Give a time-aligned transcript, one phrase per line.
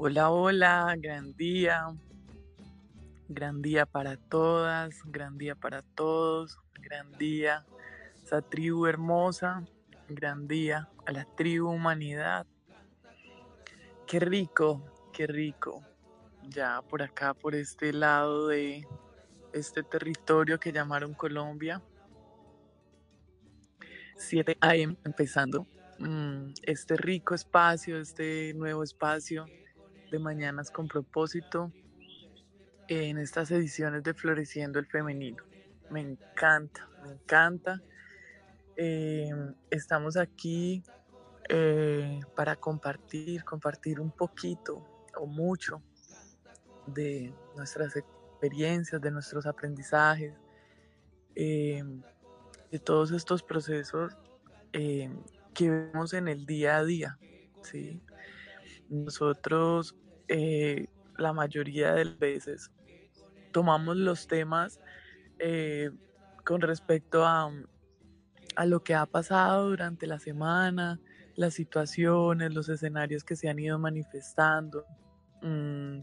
[0.00, 1.88] Hola, hola, gran día,
[3.28, 7.66] gran día para todas, gran día para todos, gran día,
[8.22, 9.64] esa tribu hermosa,
[10.08, 12.46] gran día a la tribu humanidad.
[14.06, 15.82] Qué rico, qué rico,
[16.44, 18.86] ya por acá, por este lado de
[19.52, 21.82] este territorio que llamaron Colombia.
[24.16, 25.66] 7 AM empezando
[25.98, 29.44] mm, este rico espacio, este nuevo espacio
[30.10, 31.72] de Mañanas con propósito
[32.88, 35.44] en estas ediciones de Floreciendo el Femenino.
[35.90, 37.82] Me encanta, me encanta.
[38.76, 39.30] Eh,
[39.70, 40.82] estamos aquí
[41.48, 44.84] eh, para compartir, compartir un poquito
[45.16, 45.82] o mucho
[46.86, 50.34] de nuestras experiencias, de nuestros aprendizajes,
[51.34, 51.82] eh,
[52.70, 54.16] de todos estos procesos
[54.72, 57.18] que vemos en el día a día,
[57.62, 58.00] ¿sí?
[58.88, 59.96] Nosotros,
[60.28, 62.70] eh, la mayoría de las veces,
[63.52, 64.80] tomamos los temas
[65.38, 65.90] eh,
[66.44, 67.50] con respecto a,
[68.56, 71.00] a lo que ha pasado durante la semana,
[71.36, 74.84] las situaciones, los escenarios que se han ido manifestando.
[75.42, 76.00] Mm,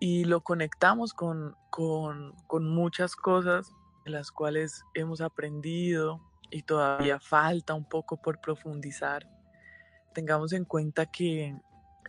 [0.00, 3.70] y lo conectamos con, con, con, muchas cosas
[4.04, 9.28] de las cuales hemos aprendido y todavía falta un poco por profundizar.
[10.14, 11.54] Tengamos en cuenta que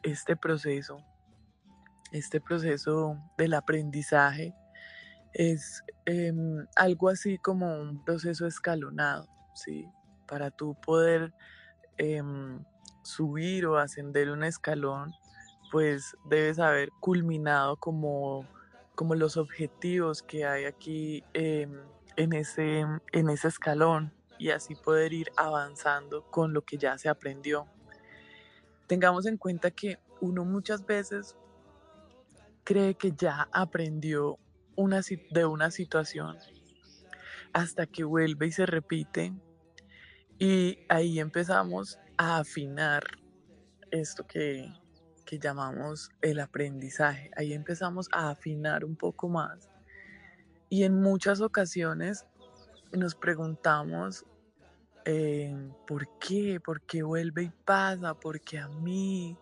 [0.03, 1.05] este proceso,
[2.11, 4.53] este proceso del aprendizaje,
[5.33, 9.87] es em, algo así como un proceso escalonado, ¿sí?
[10.27, 11.33] Para tú poder
[11.97, 12.63] em,
[13.03, 15.13] subir o ascender un escalón,
[15.71, 18.45] pues debes haber culminado como,
[18.95, 21.79] como los objetivos que hay aquí em,
[22.17, 27.07] en, ese, en ese escalón y así poder ir avanzando con lo que ya se
[27.07, 27.67] aprendió
[28.91, 31.37] tengamos en cuenta que uno muchas veces
[32.63, 34.38] cree que ya aprendió
[34.75, 35.01] una,
[35.31, 36.38] de una situación
[37.53, 39.33] hasta que vuelve y se repite
[40.39, 43.03] y ahí empezamos a afinar
[43.91, 44.73] esto que,
[45.25, 47.29] que llamamos el aprendizaje.
[47.35, 49.69] Ahí empezamos a afinar un poco más
[50.69, 52.25] y en muchas ocasiones
[52.94, 54.25] nos preguntamos
[55.05, 55.53] eh,
[55.88, 56.59] ¿por qué?
[56.59, 58.13] ¿Por qué vuelve y pasa?
[58.13, 59.38] ¿Por qué a mí?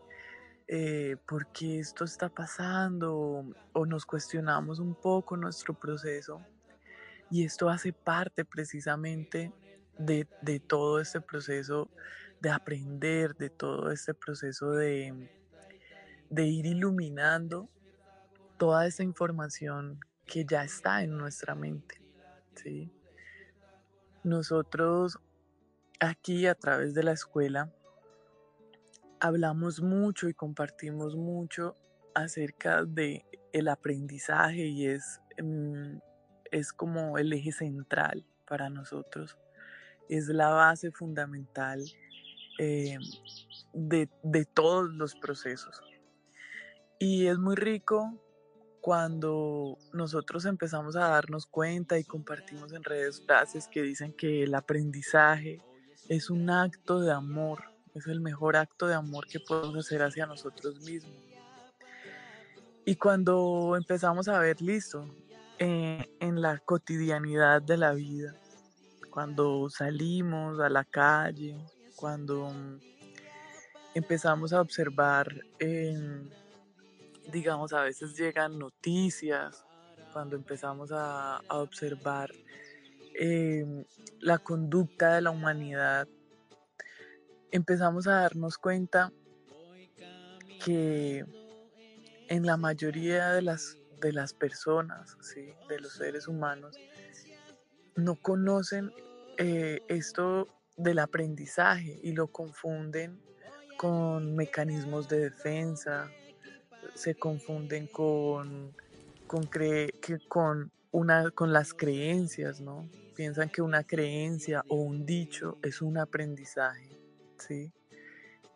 [0.71, 3.43] Eh, ¿Por qué esto está pasando?
[3.73, 6.45] O nos cuestionamos un poco nuestro proceso.
[7.31, 9.51] Y esto hace parte precisamente
[9.97, 10.27] de,
[10.67, 11.89] todo este proceso
[12.39, 15.27] de aprender, de todo este proceso de,
[16.29, 17.67] de ir iluminando
[18.57, 21.99] toda esa información que ya está en nuestra mente.
[22.53, 22.93] ¿sí?
[24.23, 25.17] Nosotros
[25.99, 27.73] aquí a través de la escuela
[29.19, 31.75] hablamos mucho y compartimos mucho
[32.15, 35.97] acerca de el aprendizaje y es, mm,
[36.51, 39.37] es como el eje central para nosotros.
[40.07, 41.83] Es la base fundamental
[42.57, 42.97] eh,
[43.73, 45.81] de, de todos los procesos.
[46.97, 48.19] Y es muy rico
[48.81, 54.55] cuando nosotros empezamos a darnos cuenta y compartimos en redes frases que dicen que el
[54.55, 55.61] aprendizaje
[56.07, 57.63] es un acto de amor,
[57.95, 61.15] es el mejor acto de amor que podemos hacer hacia nosotros mismos.
[62.85, 65.05] Y cuando empezamos a ver, listo,
[65.57, 68.33] eh, en la cotidianidad de la vida,
[69.09, 71.57] cuando salimos a la calle,
[71.95, 72.51] cuando
[73.93, 75.27] empezamos a observar,
[77.31, 79.63] digamos, a veces llegan noticias,
[80.13, 82.31] cuando empezamos a, a observar
[83.21, 83.83] Em,
[84.21, 86.07] la conducta de la humanidad,
[87.51, 89.11] empezamos a darnos cuenta
[90.63, 91.25] que
[92.27, 95.53] en la mayoría de las, de las personas, ¿sí?
[95.67, 96.77] de los seres humanos,
[97.95, 98.91] no conocen
[99.37, 103.19] eh, esto del aprendizaje y lo confunden
[103.77, 106.11] con mecanismos de defensa,
[106.93, 108.75] se confunden con,
[109.27, 109.91] con, que
[110.27, 112.89] con, una, con las creencias, ¿no?
[113.15, 116.98] piensan que una creencia o un dicho es un aprendizaje,
[117.39, 117.73] ¿sí?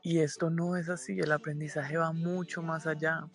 [0.01, 3.27] Y esto no es así, el aprendizaje va mucho más allá.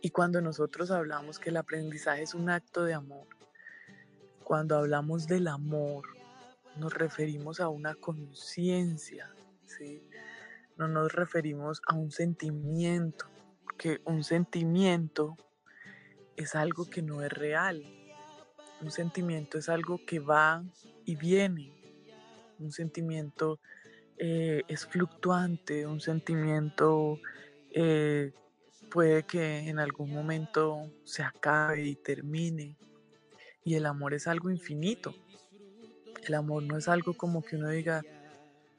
[0.00, 3.26] Y cuando nosotros hablamos que el aprendizaje es un acto de amor,
[4.44, 6.06] cuando hablamos del amor,
[6.76, 9.34] nos referimos a una conciencia,
[9.66, 10.08] ¿sí?
[10.76, 13.26] No nos referimos a un sentimiento,
[13.76, 15.36] que un sentimiento
[16.36, 17.82] es algo que no es real,
[18.80, 20.62] un sentimiento es algo que va
[21.04, 21.74] y viene.
[22.60, 23.60] Un sentimiento
[24.18, 27.20] eh, es fluctuante, un sentimiento
[27.70, 28.32] eh,
[28.90, 32.76] puede que en algún momento se acabe y termine.
[33.64, 35.14] Y el amor es algo infinito.
[36.26, 38.02] El amor no es algo como que uno diga,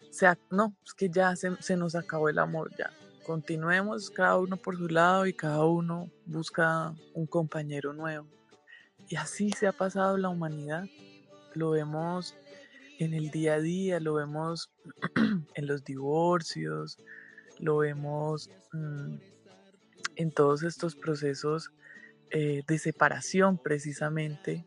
[0.10, 2.92] sea, no, es que ya se, se nos acabó el amor, ya.
[3.26, 8.28] Continuemos cada uno por su lado y cada uno busca un compañero nuevo.
[9.08, 10.86] Y así se ha pasado la humanidad.
[11.54, 12.36] Lo vemos
[13.00, 14.70] en el día a día, lo vemos
[15.56, 16.98] en los divorcios,
[17.58, 19.16] lo vemos mm,
[20.18, 21.72] en todos estos procesos
[22.30, 24.66] eh, de separación precisamente,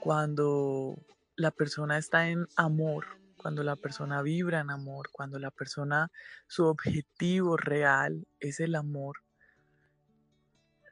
[0.00, 0.96] cuando
[1.36, 3.06] la persona está en amor,
[3.36, 6.10] cuando la persona vibra en amor, cuando la persona,
[6.48, 9.18] su objetivo real es el amor,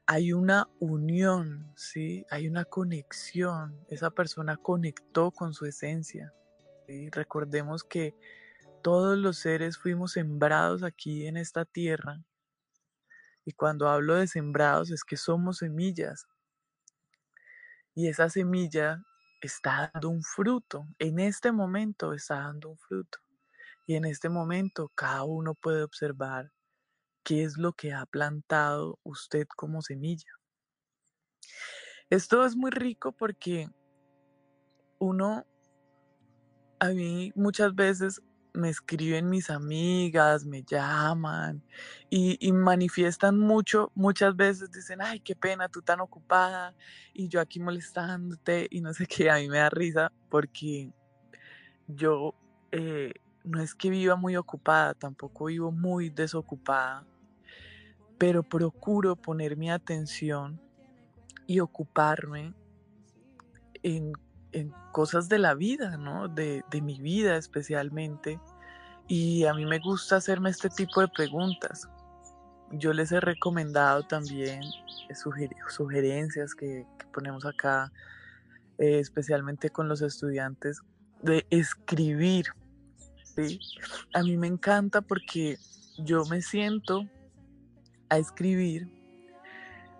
[0.06, 2.26] hay una unión, ¿sí?
[2.31, 3.78] Hay una conexión.
[3.88, 6.32] Esa persona conectó con su esencia.
[7.10, 8.16] Recordemos que
[8.82, 12.22] todos los seres fuimos sembrados aquí en esta tierra.
[13.44, 16.26] Y cuando hablo de sembrados es que somos semillas.
[17.94, 19.02] Y esa semilla
[19.40, 20.87] está dando un fruto.
[20.98, 23.19] En este momento está dando un fruto.
[23.87, 26.52] Y en este momento cada uno puede observar
[27.25, 30.31] qué es lo que ha plantado usted como semilla.
[32.08, 33.69] Esto es muy rico porque
[34.98, 35.46] uno,
[36.81, 38.23] a mí muchas veces
[38.53, 41.62] me escriben mis amigas, me llaman
[42.09, 46.75] y, manifiestan mucho, muchas veces dicen, ay, qué pena, tú tan ocupada
[47.12, 50.91] y yo aquí molestándote y no sé qué, a mí me da risa porque
[51.87, 52.35] yo
[52.73, 53.12] eh,
[53.44, 57.06] no es que viva muy ocupada, tampoco vivo muy desocupada,
[58.19, 60.61] pero procuro poner mi atención
[61.47, 62.55] y ocuparme
[63.83, 64.12] en
[64.52, 66.29] en cosas de la vida, ¿no?
[66.29, 68.41] De, mi vida especialmente.
[69.08, 71.88] Y a mí me gusta hacerme este tipo de preguntas.
[72.73, 74.62] Yo les he recomendado también
[75.08, 75.14] eh,
[75.69, 77.93] sugerencias que, ponemos acá,
[78.79, 80.81] eh, especialmente con los estudiantes,
[81.23, 82.47] de escribir.
[84.14, 85.58] A mí me encanta porque
[85.99, 87.08] yo me siento
[88.08, 88.88] a escribir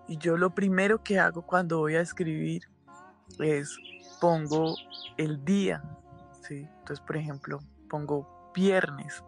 [0.09, 2.63] y yo lo primero que hago cuando voy a escribir
[3.39, 3.77] es
[4.21, 4.75] pongo
[5.17, 5.83] el día,
[6.43, 6.67] ¿sí?
[6.79, 7.59] Entonces, por ejemplo,
[7.89, 9.25] pongo viernes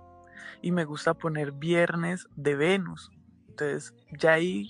[0.61, 3.11] y me gusta poner viernes de Venus.
[3.49, 4.69] Entonces, ya ahí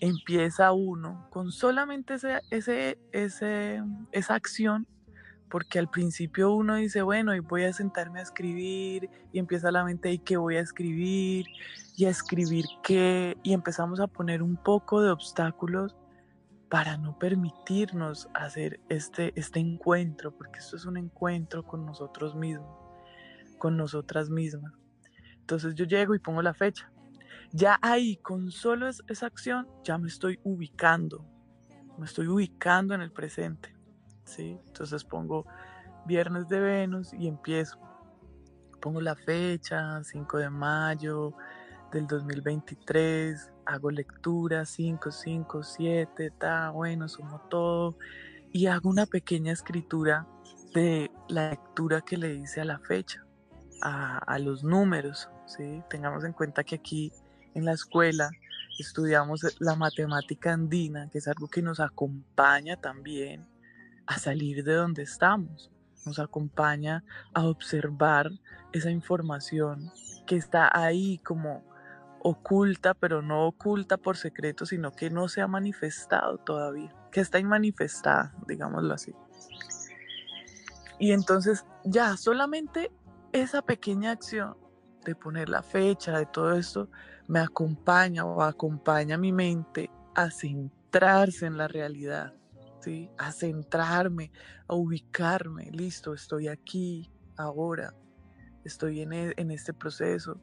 [0.00, 3.82] empieza uno con solamente ese, ese, ese,
[4.12, 4.86] esa acción,
[5.48, 9.84] porque al principio uno dice, bueno, y voy a sentarme a escribir, y empieza la
[9.84, 11.46] mente, ¿y qué voy a escribir?
[11.96, 13.36] ¿Y a escribir qué?
[13.42, 15.96] Y empezamos a poner un poco de obstáculos
[16.70, 22.78] para no permitirnos hacer este, este encuentro, porque esto es un encuentro con nosotros mismos,
[23.58, 24.72] con nosotras mismas.
[25.40, 26.90] Entonces yo llego y pongo la fecha.
[27.50, 31.26] Ya ahí, con solo esa acción, ya me estoy ubicando,
[31.98, 33.74] me estoy ubicando en el presente.
[34.22, 34.56] ¿sí?
[34.68, 35.46] Entonces pongo
[36.06, 37.80] viernes de Venus y empiezo.
[38.80, 41.34] Pongo la fecha, 5 de mayo
[41.92, 47.96] del 2023, hago lectura 5, 5, 7, está bueno, sumo todo
[48.52, 50.26] y hago una pequeña escritura
[50.74, 53.24] de la lectura que le hice a la fecha,
[53.82, 55.28] a, los números.
[55.46, 55.82] ¿sí?
[55.88, 57.12] Tengamos en cuenta que aquí
[57.54, 58.30] en la escuela
[58.78, 63.46] estudiamos la matemática andina, que es algo que nos acompaña también
[64.06, 65.70] a salir de donde estamos,
[66.06, 68.30] nos acompaña a observar
[68.72, 69.90] esa información
[70.26, 71.69] que está ahí como
[72.22, 77.38] oculta, pero no oculta por secreto, sino que no se ha manifestado todavía, que está
[77.38, 79.14] inmanifestada, digámoslo así.
[80.98, 82.92] Y entonces ya solamente
[83.32, 84.56] esa pequeña acción
[85.04, 86.90] de poner la fecha, de todo esto,
[87.26, 92.34] me acompaña o acompaña a mi mente a centrarse en la realidad,
[92.80, 93.10] ¿sí?
[93.16, 94.30] a centrarme,
[94.68, 97.94] a ubicarme, listo, estoy aquí, ahora,
[98.64, 100.40] estoy en, e, en este proceso,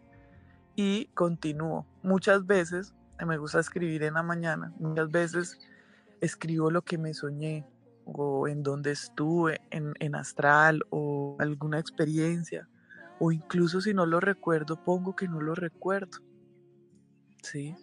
[0.78, 1.88] y continúo.
[2.04, 2.94] Muchas veces
[3.26, 5.60] me gusta escribir en la mañana, muchas veces
[6.22, 7.68] escribo lo que me soñé
[8.06, 12.70] o en donde estuve, en, en astral o alguna experiencia,
[13.20, 16.20] o incluso si no lo recuerdo, pongo que no lo recuerdo.
[17.42, 17.76] ¿Sí?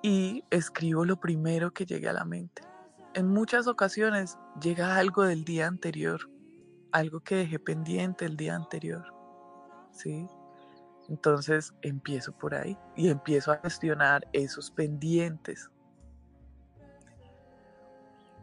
[0.00, 2.62] Y escribo lo primero que llegue a la mente.
[3.14, 6.30] En muchas ocasiones llega algo del día anterior,
[6.92, 9.12] algo que dejé pendiente el día anterior.
[9.90, 10.28] ¿Sí?
[11.08, 15.70] Entonces empiezo por ahí y empiezo a gestionar esos pendientes.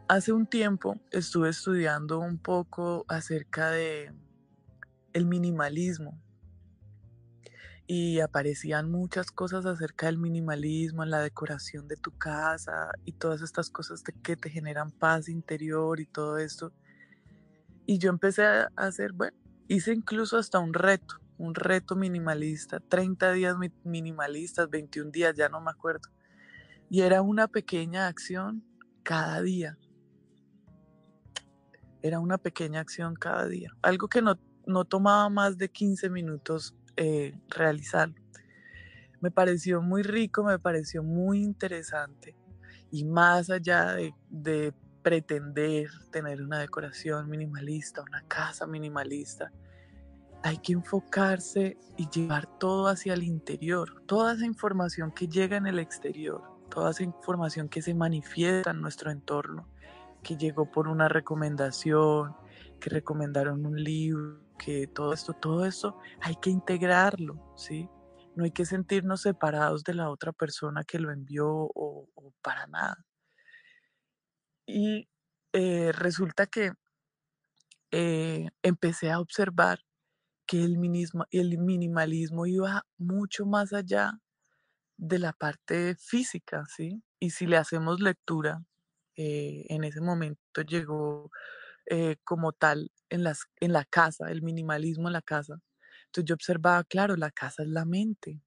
[0.08, 4.12] Hace un tiempo estuve estudiando un poco acerca de
[5.12, 6.20] el minimalismo
[7.86, 13.70] y aparecían muchas cosas acerca del minimalismo la decoración de tu casa y todas estas
[13.70, 16.72] cosas que te generan paz interior y todo esto.
[17.86, 23.32] Y yo empecé a hacer, bueno, hice incluso hasta un reto, un reto minimalista, 30
[23.32, 26.08] días minimalistas, 21 días, ya no me acuerdo.
[26.88, 28.64] Y era una pequeña acción
[29.02, 29.76] cada día.
[32.00, 33.70] Era una pequeña acción cada día.
[33.82, 38.14] Algo que no, no tomaba más de 15 minutos eh, realizarlo.
[39.20, 42.36] Me pareció muy rico, me pareció muy interesante.
[42.92, 44.72] Y más allá de, de
[45.02, 49.50] pretender tener una decoración minimalista, una casa minimalista,
[50.42, 55.66] hay que enfocarse y llevar todo hacia el interior, toda esa información que llega en
[55.66, 59.68] el exterior toda esa información que se manifiesta en nuestro entorno,
[60.22, 62.34] que llegó por una recomendación,
[62.80, 67.88] que recomendaron un libro, que todo esto, todo eso hay que integrarlo, ¿sí?
[68.34, 72.08] No hay que sentirnos separados de la otra persona que lo envió o,
[72.40, 73.04] para nada.
[74.66, 75.10] Y
[75.52, 76.72] eh, resulta que
[77.90, 79.80] eh, empecé a observar
[80.52, 84.20] que el, minimalismo iba mucho más allá
[84.98, 87.02] de la parte física, ¿sí?
[87.18, 88.62] Y si le hacemos lectura,
[89.16, 91.30] eh, en ese momento llegó
[91.86, 95.58] eh, como tal en, las, en la casa, el minimalismo en la casa.
[96.08, 98.42] Entonces yo observaba, claro, la casa es la mente.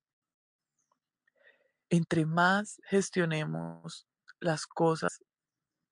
[1.90, 4.06] Entre más gestionemos
[4.40, 5.24] las cosas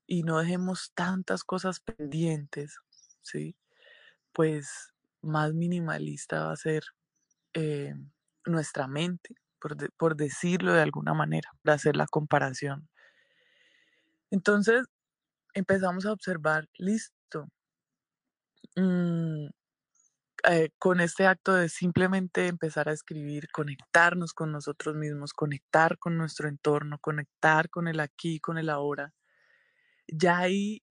[0.05, 2.77] y no dejemos tantas cosas pendientes,
[3.23, 3.55] ¿sí?
[4.31, 4.92] Pues
[5.23, 6.83] más minimalista va a ser
[7.53, 7.93] eh,
[8.45, 9.35] nuestra mente
[9.97, 12.89] por, decirlo de alguna manera, para hacer la comparación.
[14.31, 14.85] Entonces
[15.53, 17.47] empezamos a observar, listo,
[18.75, 19.47] mm,
[20.49, 26.17] eh, con este acto de simplemente empezar a escribir, conectarnos con nosotros mismos, conectar con
[26.17, 29.13] nuestro entorno, conectar con el aquí, con el ahora,
[30.07, 30.83] ya ahí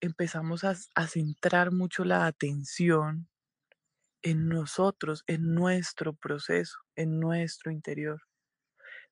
[0.00, 3.27] empezamos a centrar mucho la atención
[4.30, 8.20] en nosotros, en nuestro proceso, en nuestro interior.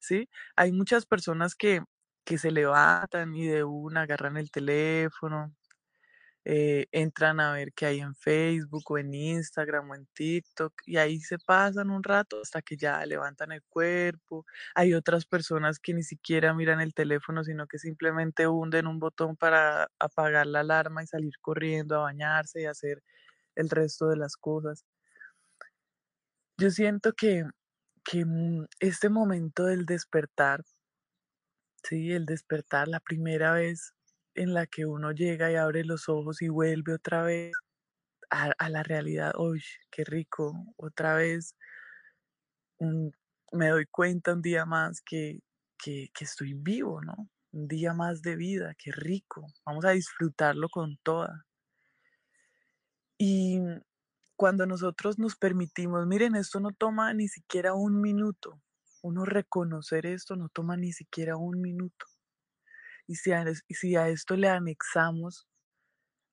[0.00, 0.28] ¿Sí?
[0.56, 1.82] Hay muchas personas que,
[2.24, 5.54] que se levantan y de una agarran el teléfono,
[6.48, 10.96] eh, entran a ver qué hay en Facebook o en Instagram o en TikTok y
[10.98, 14.46] ahí se pasan un rato hasta que ya levantan el cuerpo.
[14.76, 19.36] Hay otras personas que ni siquiera miran el teléfono, sino que simplemente hunden un botón
[19.36, 23.02] para apagar la alarma y salir corriendo a bañarse y hacer
[23.56, 24.84] el resto de las cosas.
[26.58, 27.44] Yo siento que,
[28.04, 30.62] que mm, este momento del despertar,
[31.82, 33.92] sí, el despertar, la primera vez
[34.34, 37.52] en la que uno llega y abre los ojos y vuelve otra vez
[38.30, 41.54] a, la realidad, uy, qué rico, otra vez
[43.52, 45.40] me doy cuenta un día más que,
[45.78, 47.28] que, que estoy vivo, ¿no?
[47.52, 51.46] Un día más de vida, qué rico, vamos a disfrutarlo con toda.
[53.18, 53.60] Y
[54.36, 58.60] cuando nosotros nos permitimos, miren, esto no toma ni siquiera un minuto,
[59.02, 62.06] uno reconocer esto no toma ni siquiera un minuto.
[63.06, 65.46] Y si a, esto le anexamos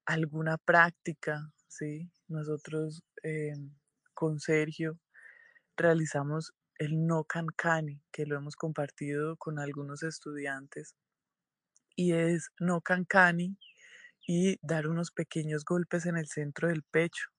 [0.05, 2.11] alguna práctica, ¿sí?
[2.27, 3.53] Nosotros eh,
[4.13, 4.99] con Sergio
[5.77, 10.95] realizamos el no cancani, que lo hemos compartido con algunos estudiantes,
[11.95, 13.57] y es no cancani
[14.27, 17.33] y dar unos pequeños golpes en el centro del pecho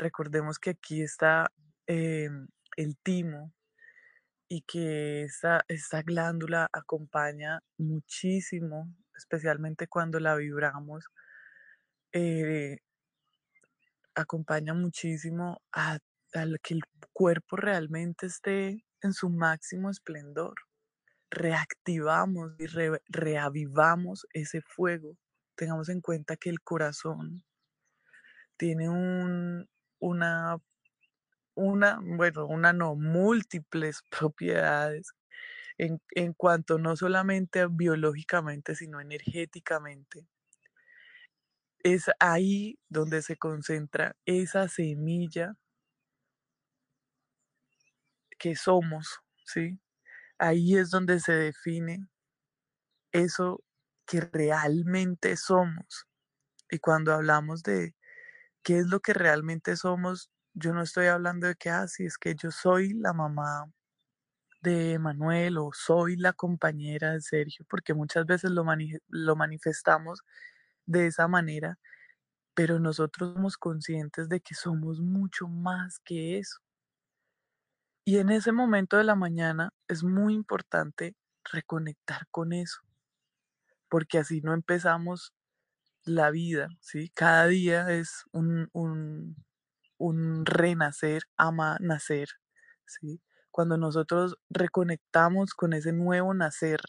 [0.00, 1.52] Recordemos que aquí está
[1.86, 3.52] em, el timo
[4.48, 11.04] y que esta, esta glándula acompaña muchísimo, especialmente cuando la vibramos,
[12.14, 12.78] eh,
[14.14, 15.98] acompaña muchísimo a,
[16.62, 16.80] que el
[17.12, 20.54] cuerpo realmente esté en su máximo esplendor.
[21.30, 22.64] Reactivamos y
[23.10, 25.18] reavivamos ese fuego.
[25.56, 27.44] Tengamos en cuenta que el corazón
[28.56, 29.68] tiene un,
[30.00, 30.58] una,
[31.54, 35.12] una, bueno, una no, múltiples propiedades
[35.78, 40.26] en, en cuanto no solamente biológicamente, sino energéticamente.
[41.82, 45.56] Es ahí donde se concentra esa semilla
[48.38, 49.78] que somos, ¿sí?
[50.38, 52.08] Ahí es donde se define
[53.12, 53.62] eso
[54.06, 56.06] que realmente somos.
[56.70, 57.94] Y cuando hablamos de,
[58.62, 62.34] qué es lo que realmente somos, yo no estoy hablando de que, ah, es que
[62.34, 63.66] yo soy la mamá
[64.62, 68.64] de Manuel o soy la compañera de Sergio, porque muchas veces lo,
[69.08, 70.22] lo manifestamos
[70.86, 71.78] de esa manera,
[72.54, 76.60] pero nosotros somos conscientes de que somos mucho más que eso.
[78.04, 81.14] Y en ese momento de la mañana es muy importante
[81.44, 82.80] reconectar con eso,
[83.88, 85.32] porque así no empezamos
[86.04, 87.10] la vida, ¿sí?
[87.14, 89.36] Cada día es un, un,
[89.98, 92.28] un renacer, ama nacer,
[92.86, 93.20] ¿sí?
[93.50, 96.80] Cuando nosotros reconectamos con ese nuevo nacer,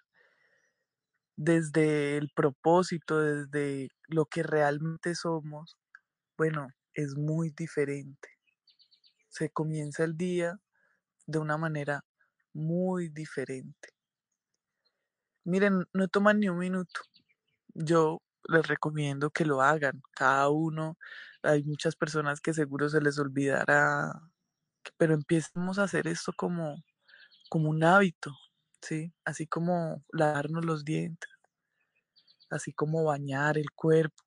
[1.35, 5.77] desde el propósito, desde lo que realmente somos,
[6.37, 8.29] bueno, es muy diferente.
[9.29, 10.59] Se comienza el día
[11.27, 12.05] de una manera
[12.53, 13.89] muy diferente.
[15.45, 17.01] Miren, no toman ni un minuto.
[17.75, 20.01] Yo les recomiendo que lo hagan.
[20.15, 20.97] Cada uno,
[21.43, 24.11] hay muchas personas que seguro se les olvidará,
[24.97, 26.77] pero empecemos a hacer esto como,
[27.49, 28.33] como un hábito,
[28.81, 29.13] ¿sí?
[29.25, 31.29] Así como lavarnos los dientes,
[32.49, 34.23] así como bañar el cuerpo,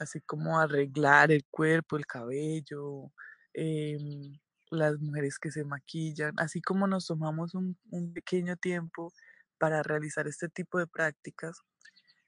[0.00, 3.12] así como arreglar el cuerpo, el cabello,
[3.54, 4.38] em,
[4.70, 9.12] las mujeres que se maquillan, así como nos tomamos un, un pequeño tiempo
[9.58, 11.60] para realizar este tipo de prácticas,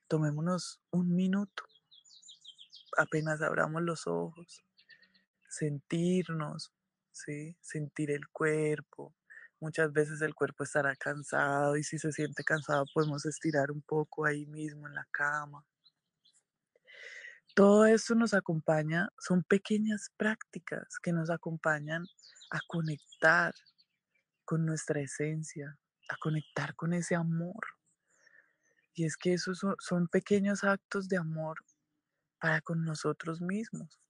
[0.09, 1.65] tomémonos un minuto,
[2.97, 4.65] apenas abramos los ojos,
[5.49, 6.73] sentirnos,
[7.13, 7.57] ¿sí?
[7.61, 9.15] sentir el cuerpo.
[9.61, 14.27] Muchas veces el cuerpo estará cansado y si se siente cansado podemos estirar un poco
[14.27, 15.65] ahí mismo en la cama.
[17.55, 22.05] Todo esto nos acompaña, son pequeñas prácticas que nos acompañan
[22.51, 23.55] a conectar
[24.45, 25.79] con nuestra esencia,
[26.11, 27.65] a conectar con ese amor.
[28.97, 31.59] Y es que esos son, pequeños actos de amor
[32.41, 34.01] para con nosotros mismos.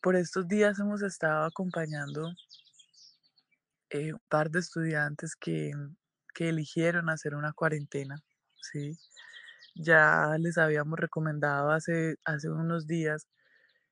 [0.00, 2.32] Por estos días hemos estado acompañando
[3.90, 5.72] eh, un par de estudiantes que,
[6.34, 8.16] que eligieron hacer una cuarentena,
[8.60, 8.98] ¿sí?
[9.74, 13.28] Ya les habíamos recomendado hace, hace unos días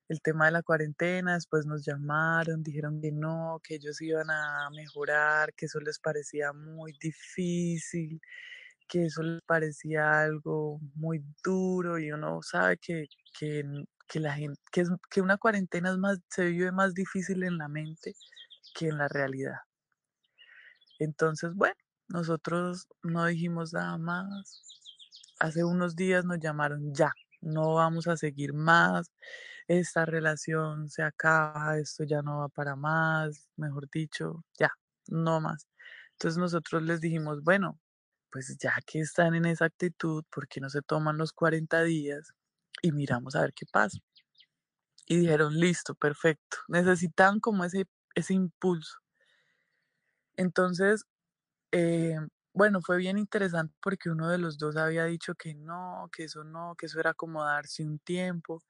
[0.08, 4.70] el tema de la cuarentena, después nos llamaron, dijeron que no, que ellos iban a
[4.74, 8.20] mejorar, que eso les parecía muy difícil,
[8.92, 13.06] que eso les parecía algo muy duro y uno sabe que,
[13.38, 13.64] que,
[14.06, 17.56] que la gente, que, es, que una cuarentena es más, se vive más difícil en
[17.56, 18.14] la mente
[18.74, 19.56] que en la realidad.
[20.98, 21.74] Entonces, bueno,
[22.08, 24.62] nosotros no dijimos nada más.
[25.40, 29.10] Hace unos días nos llamaron ya, no vamos a seguir más,
[29.68, 34.70] esta relación se acaba, esto ya no va para más, mejor dicho, ya,
[35.08, 35.66] no más.
[36.12, 37.80] Entonces nosotros les dijimos, bueno,
[38.32, 42.32] pues ya que están en esa actitud, ¿por qué no se toman los 40 días
[42.82, 43.98] y miramos a ver qué pasa?
[45.06, 46.58] Y dijeron, listo, perfecto.
[46.68, 48.98] Necesitan como ese, ese impulso.
[50.36, 51.04] Entonces,
[51.72, 52.16] eh,
[52.54, 56.44] bueno, fue bien interesante porque uno de los dos había dicho que no, que eso
[56.44, 58.62] no, que eso era como darse un tiempo,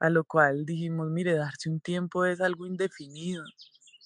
[0.00, 3.44] a lo cual dijimos, mire, darse un tiempo es algo indefinido.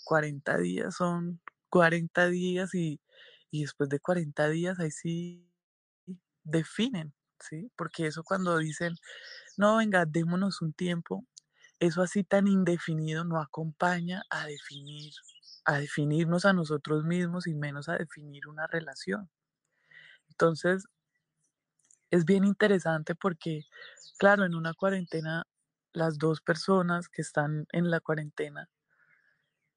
[0.04, 3.00] 40 días son 40 días y,
[3.50, 5.50] y después de 40 días ahí sí
[6.44, 7.70] definen, ¿sí?
[7.76, 8.94] Porque eso cuando dicen,
[9.56, 11.26] no, venga, démonos un tiempo,
[11.80, 15.12] eso así tan indefinido no acompaña a definir
[15.66, 19.30] a definirnos a nosotros mismos y menos a definir una relación.
[20.30, 20.86] Entonces,
[22.10, 23.62] es bien interesante porque,
[24.18, 25.44] claro, en una cuarentena,
[25.92, 28.68] las dos personas que están en la cuarentena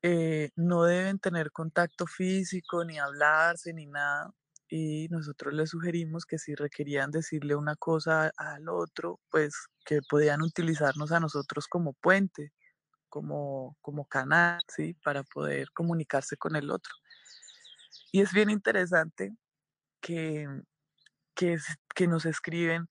[0.03, 4.31] eh, no deben tener contacto físico, ni hablarse, ni nada.
[4.69, 10.41] Y nosotros les sugerimos que si requerían decirle una cosa al otro, pues que podían
[10.41, 12.53] utilizarnos a nosotros como puente
[13.09, 14.95] como, como canal, ¿sí?
[15.03, 16.91] Para poder comunicarse con el otro.
[18.11, 19.35] Y es bien interesante
[20.01, 20.47] que,
[21.35, 21.57] que,
[21.95, 22.89] que nos escriben,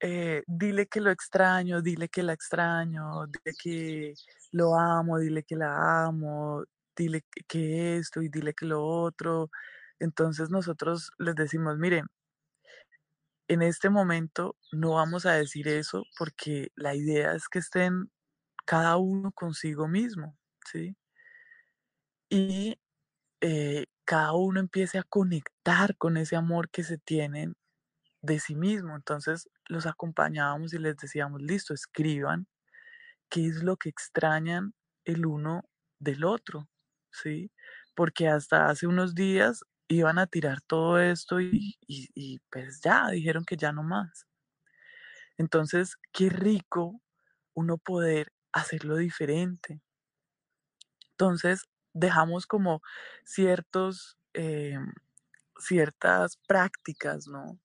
[0.00, 4.14] eh, dile que lo extraño, dile que la extraño, dile que
[4.52, 6.64] lo amo, dile que la amo,
[6.96, 9.50] dile que, esto y dile que lo otro.
[9.98, 12.06] Entonces nosotros les decimos, miren,
[13.48, 18.10] en este momento no vamos a decir eso porque la idea es que estén
[18.64, 20.38] cada uno consigo mismo,
[20.70, 20.96] ¿sí?
[22.30, 22.78] Y
[23.40, 27.54] eh, cada uno empiece a conectar con ese amor que se tienen
[28.22, 28.96] de sí mismo.
[28.96, 32.46] Entonces los acompañábamos y les decíamos, listo, escriban
[33.30, 35.64] qué es lo que extrañan el uno
[35.98, 36.68] del otro,
[37.12, 37.50] ¿sí?
[37.94, 43.44] Porque hasta hace unos días iban a tirar todo esto y, y, pues ya, dijeron
[43.44, 44.26] que ya no más.
[45.38, 47.00] Entonces, qué rico
[47.54, 49.80] uno poder hacerlo diferente.
[51.12, 52.82] Entonces, dejamos como
[53.24, 54.78] ciertos, eh,
[55.58, 57.58] ciertas prácticas, ¿no?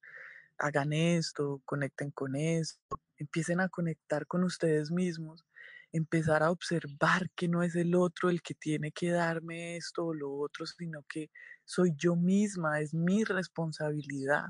[0.58, 5.44] Hagan esto, conecten con esto, empiecen a conectar con ustedes mismos.
[5.92, 10.14] empezar a observar que no es el otro el que tiene que darme esto o
[10.14, 11.30] lo otro, sino que
[11.64, 14.44] soy yo misma, es mi responsabilidad.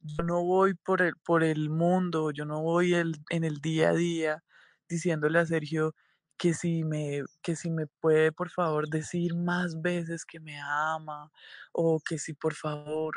[0.00, 3.90] Yo no voy por el, por el mundo, yo no voy el, en el día
[3.90, 4.44] a día
[4.88, 5.94] diciéndole a Sergio
[6.36, 11.30] que si me, que si me puede por favor decir más veces que me ama
[11.72, 13.14] o que si por favor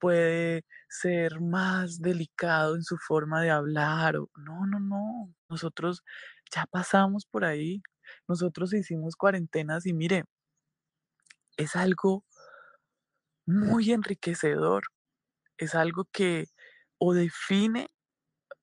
[0.00, 4.16] puede ser más delicado en su forma de hablar.
[4.16, 5.34] O, no, no, no.
[5.48, 6.02] Nosotros
[6.54, 7.82] ya pasamos por ahí.
[8.28, 10.24] Nosotros hicimos cuarentenas y mire,
[11.56, 12.24] es algo
[13.46, 14.84] muy enriquecedor.
[15.58, 16.46] Es algo que
[16.98, 17.88] o define,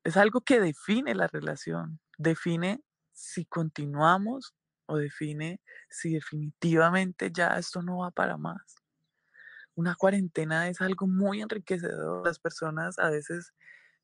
[0.04, 2.80] es algo que define la relación, define
[3.12, 4.54] si continuamos
[4.86, 8.76] o define si definitivamente ya esto no va para más
[9.78, 12.26] una cuarentena es algo muy enriquecedor.
[12.26, 13.52] Las personas a veces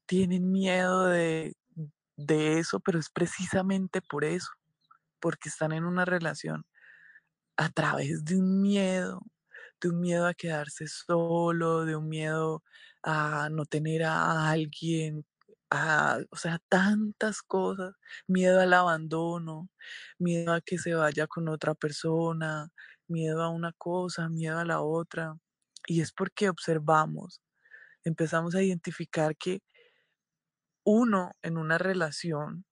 [0.07, 1.57] tienen miedo de,
[2.17, 4.51] de eso, pero es precisamente por eso,
[5.21, 6.65] porque están en una relación
[7.57, 9.21] a través de un miedo,
[9.81, 12.63] de un miedo a quedarse solo, de un miedo
[13.03, 15.27] a no tener a alguien,
[15.71, 17.95] a, o sea, tantas cosas,
[18.29, 19.71] miedo al abandono,
[20.19, 22.71] miedo a que se vaya con otra persona,
[23.09, 25.37] miedo a una cosa, miedo a la otra.
[25.87, 27.43] Y es porque observamos,
[28.05, 29.61] empezamos a identificar que
[30.85, 32.67] uno en una relación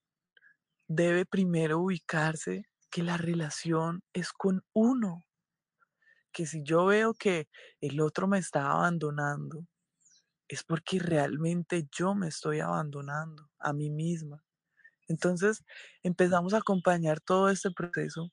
[0.87, 5.25] debe primero ubicarse que la relación es con uno.
[6.33, 7.49] Que si yo veo que
[7.81, 9.67] el otro me está abandonando,
[10.49, 14.45] es porque realmente yo me estoy abandonando a mí misma.
[15.09, 15.65] Entonces
[16.03, 18.31] empezamos a acompañar todo este proceso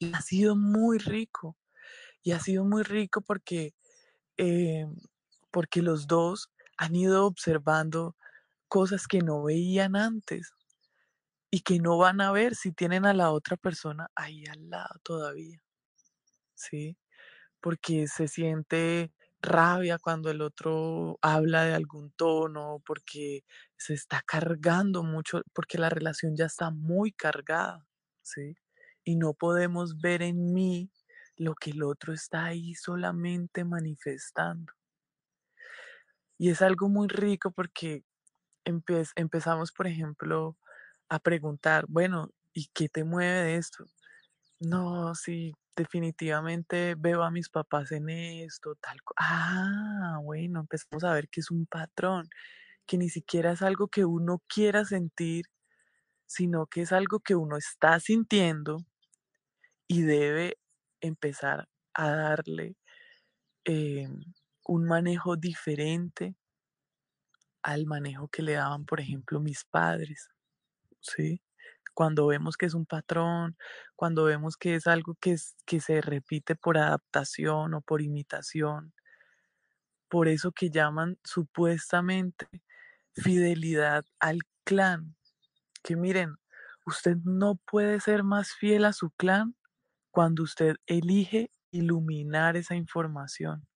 [0.00, 1.56] y ha sido muy rico.
[2.22, 3.72] Y ha sido muy rico porque
[4.42, 4.86] eh,
[5.50, 8.16] porque los dos han ido observando
[8.68, 10.54] cosas que no veían antes
[11.50, 14.98] y que no van a ver si tienen a la otra persona ahí al lado
[15.02, 15.60] todavía.
[16.54, 16.96] ¿Sí?
[17.60, 23.44] Porque se siente rabia cuando el otro habla de algún tono, porque
[23.76, 27.86] se está cargando mucho, porque la relación ya está muy cargada,
[28.22, 28.56] ¿sí?
[29.04, 30.90] Y no podemos ver en mí
[31.40, 34.74] lo que el otro está ahí solamente manifestando.
[36.38, 38.04] Y es algo muy rico porque
[38.64, 40.56] empezamos, por ejemplo,
[41.08, 43.86] a preguntar, bueno, ¿y qué te mueve de esto?
[44.60, 48.98] No, sí, definitivamente veo a mis papás en esto, tal.
[49.18, 52.28] Ah, bueno, empezamos a ver que es un patrón,
[52.86, 55.46] que ni siquiera es algo que uno quiera sentir,
[56.26, 58.78] sino que es algo que uno está sintiendo
[59.88, 60.56] y debe
[61.00, 62.76] empezar a darle
[63.64, 64.08] eh,
[64.66, 66.36] un manejo diferente
[67.62, 70.30] al manejo que le daban, por ejemplo, mis padres,
[71.00, 71.42] ¿sí?
[71.94, 73.56] Cuando vemos que es un patrón,
[73.96, 75.36] cuando vemos que es algo que,
[75.66, 78.94] que se repite por adaptación o por imitación,
[80.08, 82.46] por eso que llaman supuestamente
[83.14, 85.16] fidelidad al clan,
[85.82, 86.36] que miren,
[86.86, 89.54] usted no puede ser más fiel a su clan
[90.10, 93.66] cuando usted elige iluminar esa información.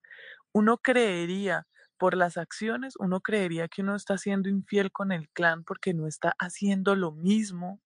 [0.52, 1.66] Uno creería,
[1.98, 6.06] por las acciones, uno creería que uno está siendo infiel con el clan porque no
[6.06, 7.80] está haciendo lo mismo,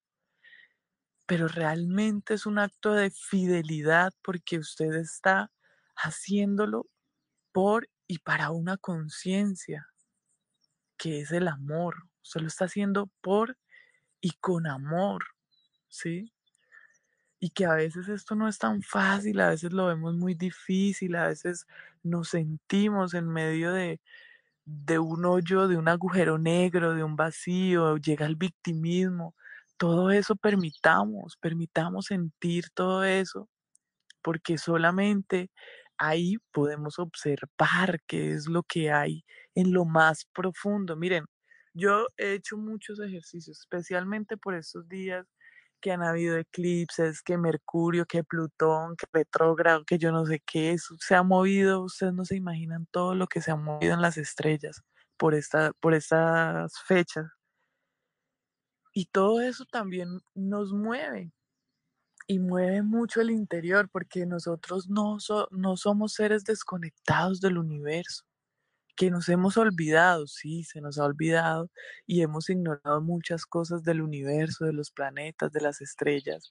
[1.26, 5.52] pero realmente es un acto de fidelidad porque usted está
[5.96, 6.86] haciéndolo
[7.52, 9.86] por y para una conciencia,
[10.98, 11.96] que es el amor.
[12.22, 13.56] Usted lo está haciendo por
[14.20, 15.24] y con amor,
[15.88, 16.32] ¿sí?
[17.40, 21.16] Y que a veces esto no es tan fácil, a veces lo vemos muy difícil,
[21.16, 21.66] a veces
[22.02, 24.00] nos sentimos en medio de,
[24.64, 29.34] de un hoyo, de un agujero negro, de un vacío, llega el victimismo.
[29.78, 33.48] Todo eso permitamos, permitamos sentir todo eso,
[34.22, 35.50] porque solamente
[35.98, 39.24] ahí podemos observar qué es lo que hay
[39.54, 40.96] en lo más profundo.
[40.96, 41.24] Miren,
[41.74, 45.26] yo he hecho muchos ejercicios, especialmente por estos días
[45.80, 50.72] que han habido eclipses, que Mercurio, que Plutón, que retrógrado, que yo no sé qué,
[50.72, 54.02] eso se ha movido, ustedes no se imaginan todo lo que se ha movido en
[54.02, 54.82] las estrellas
[55.16, 55.34] por,
[55.80, 57.26] por estas fechas.
[58.92, 61.32] Y todo eso también nos mueve
[62.26, 65.18] y mueve mucho el interior porque nosotros no,
[65.50, 68.27] no somos seres desconectados del universo
[68.98, 71.70] que nos hemos olvidado, sí, se nos ha olvidado
[72.04, 76.50] y hemos ignorado muchas cosas del universo, de los planetas, de las estrellas.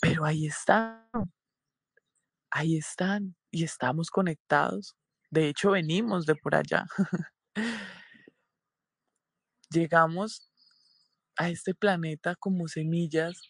[0.00, 1.06] Pero ahí están,
[2.50, 4.96] ahí están y estamos conectados.
[5.30, 6.84] De hecho, venimos de por allá.
[9.70, 10.50] Llegamos
[11.36, 13.40] a este planeta como semillas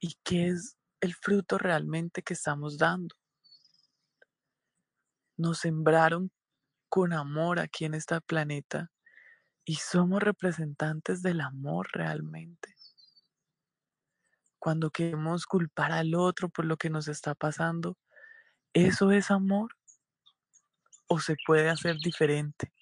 [0.00, 3.14] y qué es el fruto realmente que estamos dando.
[5.42, 6.30] Nos sembraron
[6.88, 8.92] con amor aquí en este planeta
[9.64, 12.76] y somos representantes del amor realmente.
[14.60, 17.98] Cuando queremos culpar al otro por lo que nos está pasando,
[18.72, 19.72] ¿eso es amor?
[21.08, 22.72] ¿O se puede hacer diferente?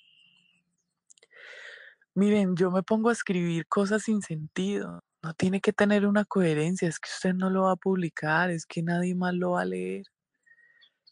[2.14, 5.02] Miren, yo me pongo a escribir cosas sin sentido.
[5.22, 8.66] No tiene que tener una coherencia, es que usted no lo va a publicar, es
[8.66, 10.04] que nadie más lo va a leer.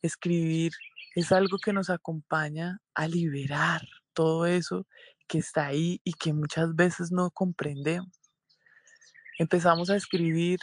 [0.03, 0.73] Escribir
[1.15, 4.87] es algo que nos acompaña a liberar todo eso
[5.27, 8.09] que está ahí y que muchas veces no comprendemos.
[9.39, 10.59] Empezamos a escribir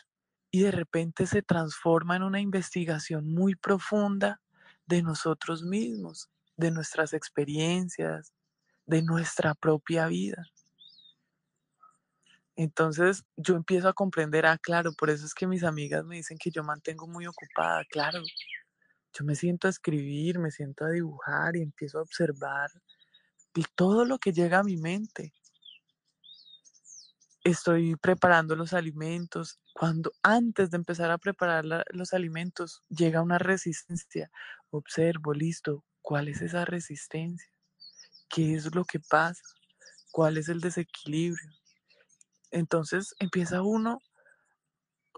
[0.51, 4.41] y de repente se transforma en una investigación muy profunda
[4.85, 8.33] de nosotros mismos, de nuestras experiencias,
[8.85, 10.45] de nuestra propia vida.
[12.55, 16.37] Entonces yo empiezo a comprender, ah, claro, por eso es que mis amigas me dicen
[16.37, 18.21] que yo mantengo muy ocupada, claro.
[19.17, 22.69] Yo me siento a escribir, me siento a dibujar y empiezo a observar
[23.75, 25.33] todo lo que llega a mi mente.
[27.43, 29.59] Estoy preparando los alimentos.
[29.73, 34.31] Cuando antes de empezar a preparar los alimentos llega una resistencia,
[34.71, 37.49] observo, listo, ¿cuál es esa resistencia?
[38.29, 39.43] ¿Qué es lo que pasa?
[40.11, 41.51] ¿Cuál es el desequilibrio?
[42.51, 43.99] Entonces empieza uno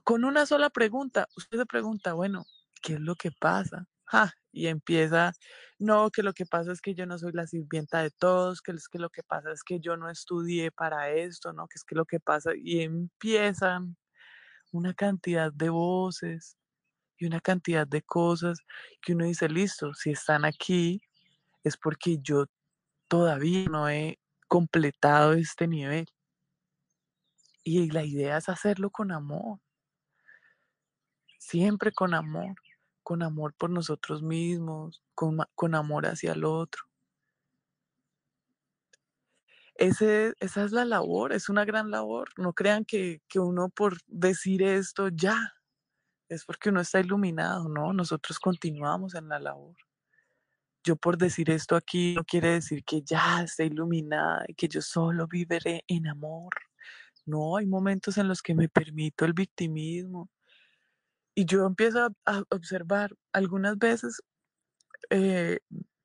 [0.03, 1.27] con una sola pregunta.
[1.37, 2.45] Usted se pregunta, bueno,
[2.81, 3.87] ¿qué es lo que pasa?
[4.51, 5.33] y empieza,
[5.79, 8.71] no, que lo que pasa es que yo no soy la sirvienta de todos, que
[8.71, 11.67] es que lo que pasa es que yo no estudié para esto, ¿no?
[11.67, 13.97] Que es que lo que pasa, y empiezan
[14.71, 16.57] una cantidad de voces
[17.17, 18.59] y una cantidad de cosas
[19.01, 21.01] que uno dice, listo, si están aquí
[21.63, 22.45] es porque yo
[23.07, 26.07] todavía no he completado este nivel.
[27.63, 29.59] Y la idea es hacerlo con amor,
[31.37, 32.55] siempre con amor,
[33.07, 36.83] con amor por nosotros mismos, con, con amor hacia el otro.
[39.75, 42.27] Esa es la labor, es una gran labor.
[42.35, 45.53] No crean que, que uno por decir esto ya
[46.27, 49.77] es porque uno está iluminado, no, nosotros continuamos en la labor
[50.83, 54.81] yo por decir esto aquí no quiere decir que ya esté iluminada y que yo
[54.81, 56.53] solo viviré en amor.
[57.25, 60.29] No, hay momentos en los que me permito el victimismo.
[61.37, 64.23] Y yo empiezo a, observar, algunas veces
[65.11, 65.59] eh,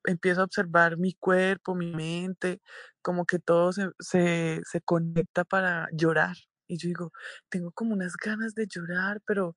[0.05, 2.61] empiezo a observar mi cuerpo, mi mente,
[3.01, 6.35] como que todo se, se, se conecta para llorar.
[6.67, 7.11] Y yo digo,
[7.49, 9.55] tengo como unas ganas de llorar, pero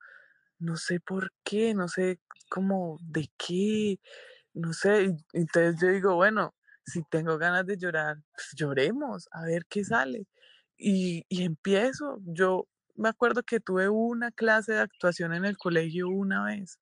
[0.59, 4.01] no sé por qué, no sé cómo de qué
[4.55, 6.55] no sé, entonces yo digo, bueno,
[6.87, 10.27] si tengo ganas de llorar, pues lloremos, a ver qué sale.
[10.79, 16.09] Y, y empiezo, yo me acuerdo que tuve una clase de actuación en el colegio
[16.09, 16.79] una vez.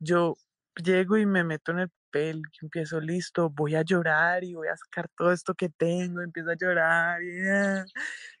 [0.00, 0.36] Yo
[0.84, 4.76] llego y me meto en el papel, empiezo listo, voy a llorar y voy a
[4.76, 7.84] sacar todo esto que tengo, empiezo a llorar y, ah,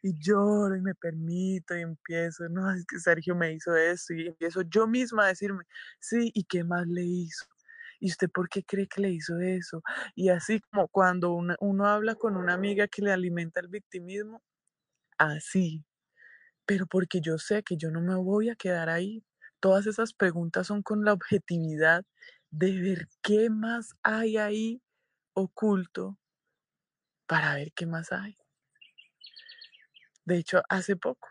[0.02, 4.28] y lloro y me permito y empiezo, no, es que Sergio me hizo esto y
[4.28, 5.64] empiezo yo misma a decirme,
[6.00, 7.46] sí, ¿y qué más le hizo?
[8.00, 9.82] ¿y usted por qué cree que le hizo eso?
[10.14, 14.42] Y así como cuando uno habla con una amiga que le alimenta el victimismo,
[15.18, 15.84] así.
[16.66, 19.24] Pero porque yo sé que yo no me voy a quedar ahí.
[19.60, 22.04] Todas esas preguntas son con la objetividad
[22.50, 24.82] de ver qué más hay ahí
[25.34, 26.18] oculto
[27.26, 28.36] para ver qué más hay.
[30.24, 31.28] De hecho, hace poco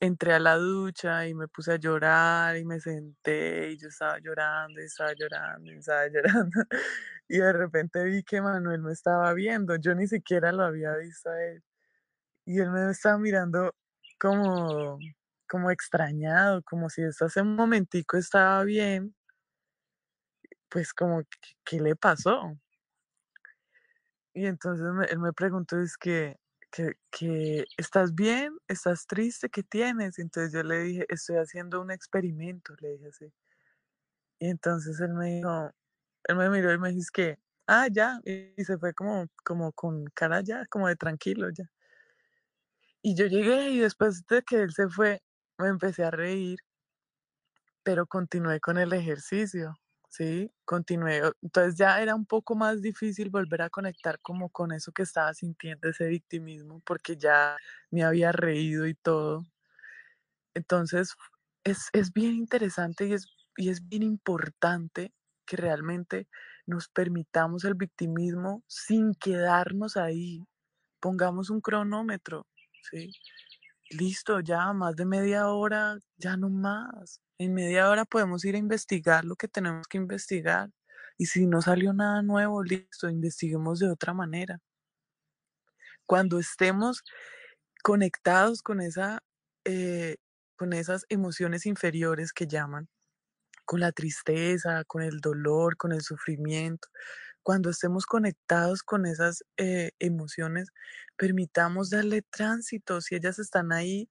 [0.00, 4.18] entré a la ducha y me puse a llorar y me senté y yo estaba
[4.20, 6.60] llorando y estaba llorando y estaba llorando.
[7.28, 11.30] Y de repente vi que Manuel me estaba viendo, yo ni siquiera lo había visto
[11.30, 11.62] a él.
[12.46, 13.74] Y él me estaba mirando
[14.18, 14.98] como,
[15.48, 19.14] como extrañado, como si esto hace un momentico estaba bien.
[20.68, 21.22] Pues como,
[21.64, 22.58] ¿qué, le pasó?
[24.34, 26.36] Y entonces él me preguntó, es que,
[26.70, 30.18] que, estás bien, estás triste, ¿qué tienes?
[30.18, 33.32] entonces yo le dije, estoy haciendo un experimento, le dije así.
[34.40, 35.70] Y entonces él me dijo,
[36.24, 40.04] él me miró y me dijo, que, ah, ya, y, se fue como, como con
[40.14, 41.64] cara ya, como de tranquilo ya.
[43.02, 45.20] Y yo llegué y después de que él se fue,
[45.58, 46.58] me empecé a reír,
[47.82, 49.74] pero continué con el ejercicio.
[50.10, 51.22] Sí, continué.
[51.42, 55.34] Entonces ya era un poco más difícil volver a conectar como con eso que estaba
[55.34, 57.56] sintiendo, ese victimismo, porque ya
[57.90, 59.44] me había reído y todo.
[60.54, 61.14] Entonces
[61.64, 65.12] es, es bien interesante y es, y es bien importante
[65.46, 66.28] que realmente
[66.66, 70.44] nos permitamos el victimismo sin quedarnos ahí.
[71.00, 72.46] Pongamos un cronómetro.
[72.90, 73.12] ¿Sí?
[73.90, 77.20] Listo, ya más de media hora, ya no más.
[77.38, 80.70] En media hora podemos ir a investigar lo que tenemos que investigar.
[81.16, 84.60] Y si no salió nada nuevo, listo, investiguemos de otra manera.
[86.06, 87.02] Cuando estemos
[87.82, 89.22] conectados con, esa,
[89.64, 90.16] eh,
[90.56, 92.88] con esas emociones inferiores que llaman,
[93.64, 96.88] con la tristeza, con el dolor, con el sufrimiento,
[97.48, 100.68] cuando estemos conectados con esas eh, emociones,
[101.16, 103.00] permitamos darle tránsito.
[103.00, 104.10] Si ellas están ahí,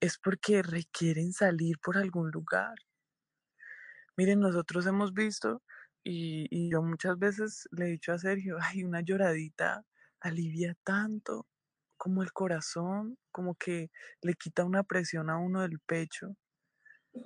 [0.00, 2.74] es porque requieren salir por algún lugar.
[4.16, 5.62] Miren, nosotros hemos visto,
[6.02, 9.84] y, y yo muchas veces le he dicho a Sergio, ay, una lloradita
[10.18, 11.46] alivia tanto
[11.96, 16.34] como el corazón, como que le quita una presión a uno del pecho,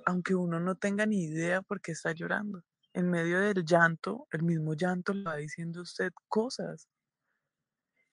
[0.05, 2.63] aunque uno no tenga ni idea por qué está llorando.
[2.93, 6.89] En medio del llanto, el mismo llanto le va diciendo usted cosas.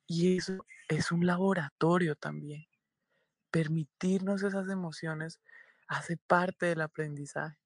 [0.06, 2.66] Y eso es un laboratorio también.
[3.50, 5.40] Permitirnos esas emociones
[5.88, 7.58] hace parte del aprendizaje.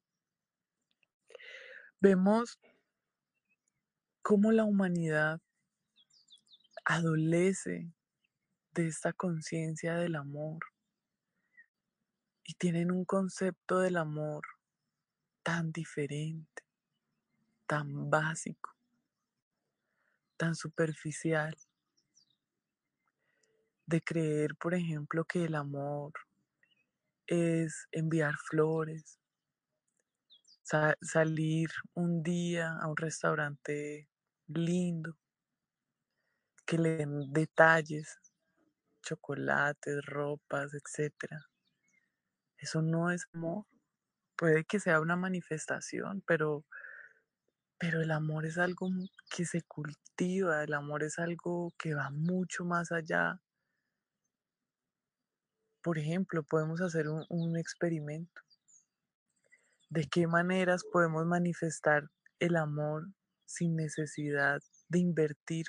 [2.01, 2.59] Vemos
[4.23, 5.41] cómo la humanidad
[6.85, 7.93] adolece
[8.73, 10.61] de esta conciencia del amor
[12.45, 14.43] y tienen un concepto del amor
[15.43, 16.63] tan diferente,
[17.71, 18.75] tan básico,
[20.37, 21.57] tan superficial,
[23.87, 26.13] de creer, por ejemplo, que el amor
[27.29, 29.21] es enviar flores,
[31.01, 34.09] salir un día a un restaurante
[34.49, 35.17] lindo,
[36.67, 38.19] que le den detalles,
[39.03, 41.15] chocolates, ropas, etc.
[42.59, 43.65] Eso no es amor.
[44.37, 46.65] Puede que sea una manifestación, pero,
[47.81, 48.91] pero el amor es algo
[49.35, 53.41] que se cultiva, el amor es algo que va mucho más allá.
[55.83, 58.43] Por ejemplo, podemos hacer un, experimento.
[59.89, 62.03] ¿De qué maneras podemos manifestar
[62.39, 63.07] el amor
[63.47, 65.65] sin necesidad de invertir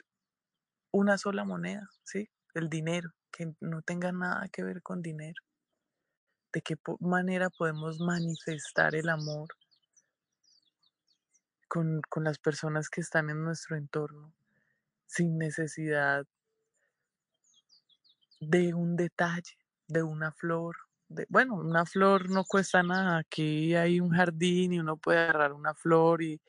[0.91, 2.30] una sola moneda, ¿sí?
[2.54, 5.41] El dinero, que no tenga nada que ver con dinero.
[6.52, 9.47] ¿De qué manera podemos manifestar el amor
[11.72, 14.34] con, con las personas que están en nuestro entorno
[15.08, 16.28] sin necesidad
[18.42, 19.58] de un detalle,
[19.88, 20.76] de una flor?
[21.08, 23.20] De, bueno, una flor no cuesta nada.
[23.20, 26.42] Aquí hay un jardín y uno puede agarrar una flor y,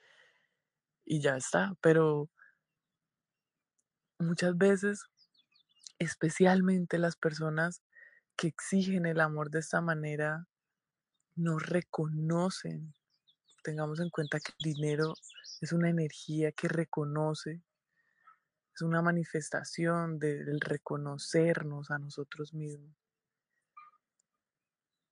[1.04, 1.76] y ya está.
[1.80, 2.28] Pero
[4.18, 5.04] muchas veces,
[6.00, 7.80] especialmente las personas
[8.34, 10.48] que exigen el amor de esta manera,
[11.36, 12.92] no reconocen.
[13.62, 15.14] Tengamos en cuenta que el dinero
[15.60, 17.62] es una energía que reconoce,
[18.74, 22.96] es una manifestación del reconocernos a nosotros mismos.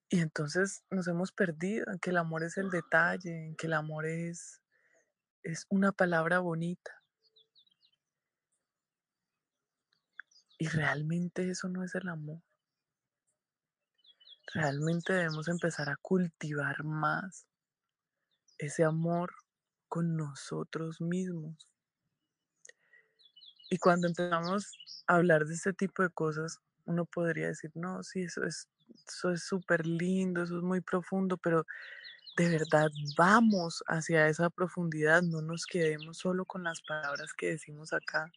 [0.09, 3.75] Y entonces nos hemos perdido en que el amor es el detalle, en que el
[3.75, 4.61] amor es,
[5.45, 6.91] es una palabra bonita.
[10.59, 12.43] Y realmente eso no es el amor.
[14.53, 17.47] Realmente debemos empezar a cultivar más
[18.61, 19.33] ese amor
[19.89, 21.69] con nosotros mismos.
[23.71, 24.73] Y cuando empezamos
[25.07, 28.69] a hablar de este tipo de cosas, uno podría decir, no, sí, eso es
[29.09, 31.65] eso es súper lindo, eso es muy profundo, pero
[32.37, 37.93] de verdad vamos hacia esa profundidad, no nos quedemos solo con las palabras que decimos
[37.93, 38.31] acá,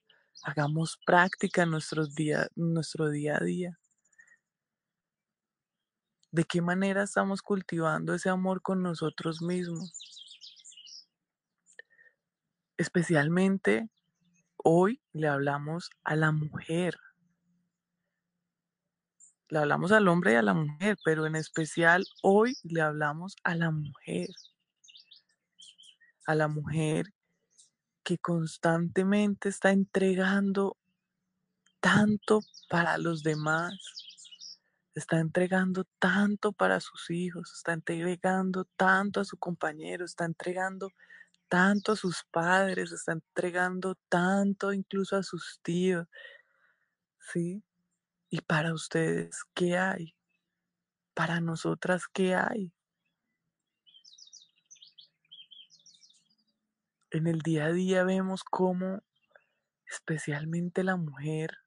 [0.44, 3.80] hagamos práctica en nuestros día, nuestro día a día.
[6.34, 9.94] ¿De qué manera estamos cultivando ese amor con nosotros mismos?
[12.76, 13.88] Especialmente
[14.58, 16.98] hoy le hablamos a la mujer,
[19.50, 23.54] le hablamos al hombre y a la mujer, pero en especial hoy le hablamos a
[23.54, 24.30] la mujer.
[26.26, 27.14] A la mujer
[28.02, 30.78] que constantemente está entregando
[31.80, 32.40] tanto
[32.72, 33.78] para los demás,
[34.96, 40.90] está entregando tanto para sus hijos, está entregando tanto a su compañero, está entregando
[41.48, 46.08] tanto a sus padres, está entregando tanto incluso a sus tíos,
[47.20, 47.64] ¿sí?
[48.30, 50.16] ¿Y para ustedes qué hay?
[51.14, 52.74] Para nosotras qué hay?
[57.12, 59.04] En el día a día vemos cómo
[59.86, 61.63] especialmente la mujer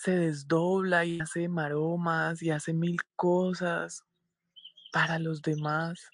[0.00, 4.02] se desdobla y hace maromas y hace mil cosas
[4.94, 6.08] para los demás.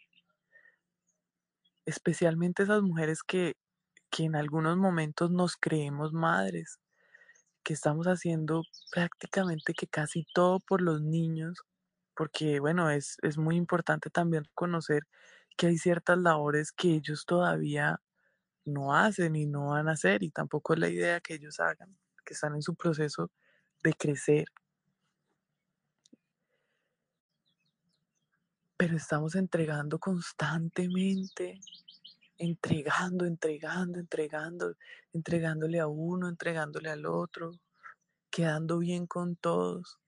[1.84, 3.54] Especialmente esas mujeres que,
[4.10, 6.80] que en algunos momentos nos creemos madres
[7.62, 11.62] que estamos haciendo prácticamente que casi todo por los niños,
[12.16, 15.04] porque bueno, es, es muy importante también conocer
[15.56, 18.00] que hay ciertas labores que ellos todavía
[18.64, 21.96] no hacen y no van a hacer y tampoco es la idea que ellos hagan,
[22.24, 23.30] que están en su proceso
[23.86, 24.48] de crecer.
[28.76, 31.60] Pero estamos entregando constantemente,
[32.36, 34.74] entregando, entregando, entregando,
[35.12, 37.52] entregándole a uno, entregándole al otro,
[38.28, 39.98] quedando bien con todos.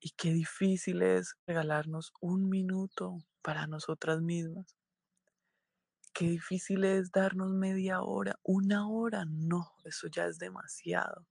[0.00, 4.76] Y qué difícil es regalarnos un minuto para nosotras mismas.
[6.12, 11.26] Qué difícil es darnos media hora, una hora, no, eso ya es demasiado.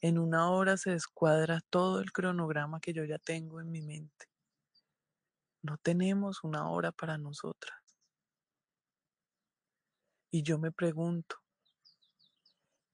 [0.00, 4.26] En una hora se descuadra todo el cronograma que yo ya tengo en mi mente.
[5.62, 7.76] No tenemos una hora para nosotras.
[10.30, 11.36] Y yo me pregunto,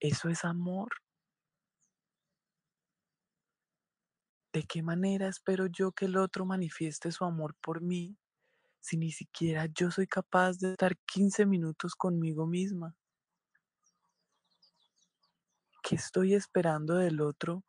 [0.01, 0.91] ¿eso es amor?
[4.55, 8.17] ¿De qué manera espero yo que el otro manifieste su amor por mí
[8.81, 12.95] si ni siquiera yo soy capaz de estar 15 minutos conmigo misma?
[15.87, 17.62] ¿Qué estoy esperando del otro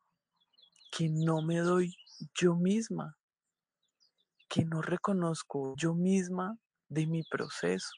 [0.90, 1.94] que no me doy
[2.34, 3.14] yo misma?
[4.48, 6.56] Que no reconozco yo misma
[6.88, 7.90] de mi proceso.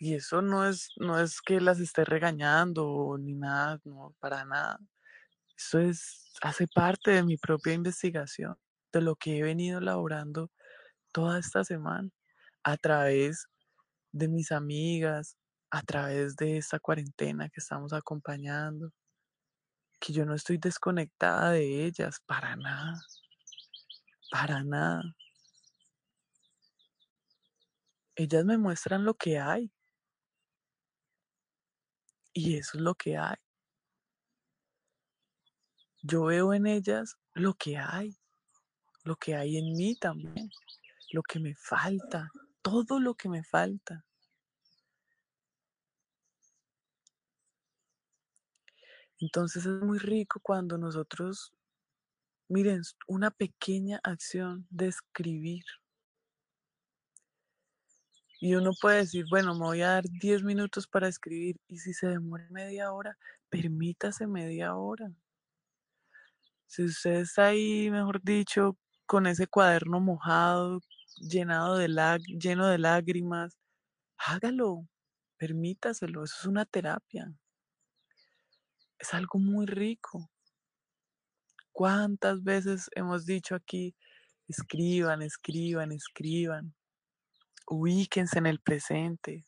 [0.00, 4.80] Y eso no es, no es que las esté regañando ni nada, no, para nada.
[5.56, 8.56] Eso es, hace parte de mi propia investigación,
[8.92, 10.50] de lo que he venido elaborando
[11.12, 12.10] toda esta semana
[12.64, 13.46] a través
[14.12, 15.36] de mis amigas,
[15.72, 18.92] a través de esta cuarentena que estamos acompañando,
[19.98, 23.00] que yo no estoy desconectada de ellas para nada,
[24.30, 25.02] para nada.
[28.14, 29.72] Ellas me muestran lo que hay.
[32.34, 33.36] Y eso es lo que hay.
[36.02, 38.14] Yo veo en ellas lo que hay,
[39.04, 40.50] lo que hay en mí también,
[41.12, 42.30] lo que me falta,
[42.62, 44.04] todo lo que me falta.
[49.18, 51.52] Entonces es muy rico cuando nosotros,
[52.48, 55.64] miren, una pequeña acción de escribir.
[58.40, 61.94] Y uno puede decir, bueno, me voy a dar 10 minutos para escribir y si
[61.94, 63.16] se demora media hora,
[63.48, 65.12] permítase media hora.
[66.66, 70.80] Si usted está ahí, mejor dicho, con ese cuaderno mojado,
[71.16, 71.88] llenado de
[72.38, 73.58] lleno de lágrimas,
[74.16, 74.88] hágalo,
[75.36, 77.32] permítaselo, eso es una terapia.
[78.98, 80.30] Es algo muy rico.
[81.72, 83.94] ¿Cuántas veces hemos dicho aquí,
[84.46, 86.74] escriban, escriban, escriban?
[87.72, 89.46] ubíquense en el presente,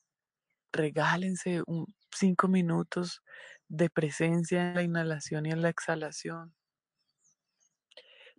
[0.72, 1.62] regálense
[2.10, 3.22] cinco minutos
[3.68, 6.54] de presencia en la inhalación y en la exhalación.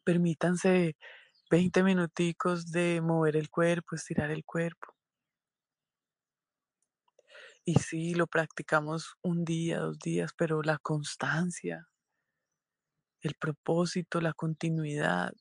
[0.04, 0.96] Permítanse
[1.56, 4.94] 20 minuticos de mover el cuerpo, estirar el cuerpo.
[7.64, 11.88] Y sí, lo practicamos un día, dos días, pero la constancia,
[13.22, 15.32] el propósito, la continuidad,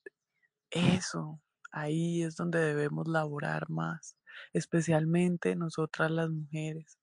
[0.71, 1.41] eso,
[1.73, 4.17] ahí es donde debemos laborar más
[4.53, 6.97] especialmente nosotras las mujeres.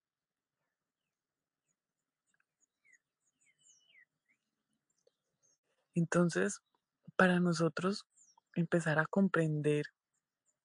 [5.96, 6.62] Entonces,
[7.18, 8.06] para nosotros
[8.56, 9.86] empezar a comprender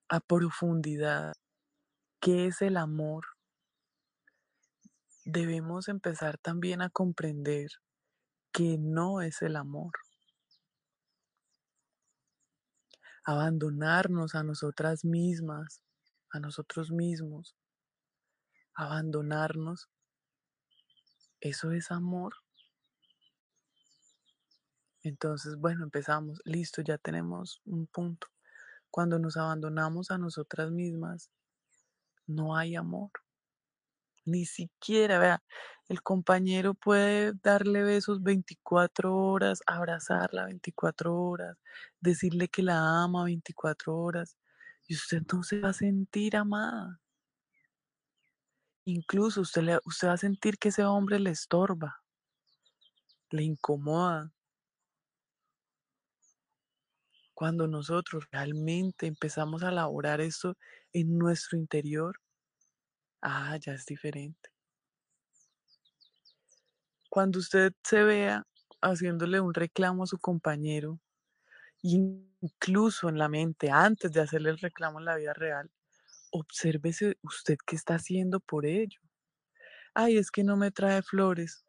[0.08, 1.34] a profundidad
[2.20, 3.24] qué es el amor,
[5.24, 7.68] debemos empezar también a comprender
[8.52, 9.92] que no es el amor.
[13.24, 15.82] Abandonarnos a nosotras mismas
[16.36, 17.56] a nosotros mismos,
[18.74, 19.88] abandonarnos,
[21.40, 22.34] eso es amor.
[25.06, 28.26] Entonces, bueno, empezamos, listo, ya tenemos un punto.
[28.90, 31.30] Cuando nos abandonamos a nosotras mismas,
[32.26, 33.12] no hay amor.
[34.24, 35.44] Ni siquiera, vea,
[35.88, 41.56] el compañero puede darle besos 24 horas, abrazarla 24 horas,
[42.00, 44.36] decirle que la ama 24 horas,
[44.88, 47.00] y usted no se va a sentir amada.
[48.84, 52.02] Incluso usted, usted va a sentir que ese hombre le estorba,
[53.30, 54.32] le incomoda.
[57.36, 60.56] Cuando nosotros realmente empezamos a elaborar esto
[60.94, 62.16] en nuestro interior,
[63.20, 64.48] ah, ya es diferente.
[67.10, 68.46] Cuando usted se vea
[68.80, 70.98] haciéndole un reclamo a su compañero,
[71.82, 75.70] incluso en la mente, antes de hacerle el reclamo en la vida real,
[76.30, 79.00] obsérvese usted qué está haciendo por ello.
[79.94, 81.65] Ay, es que no me trae flores.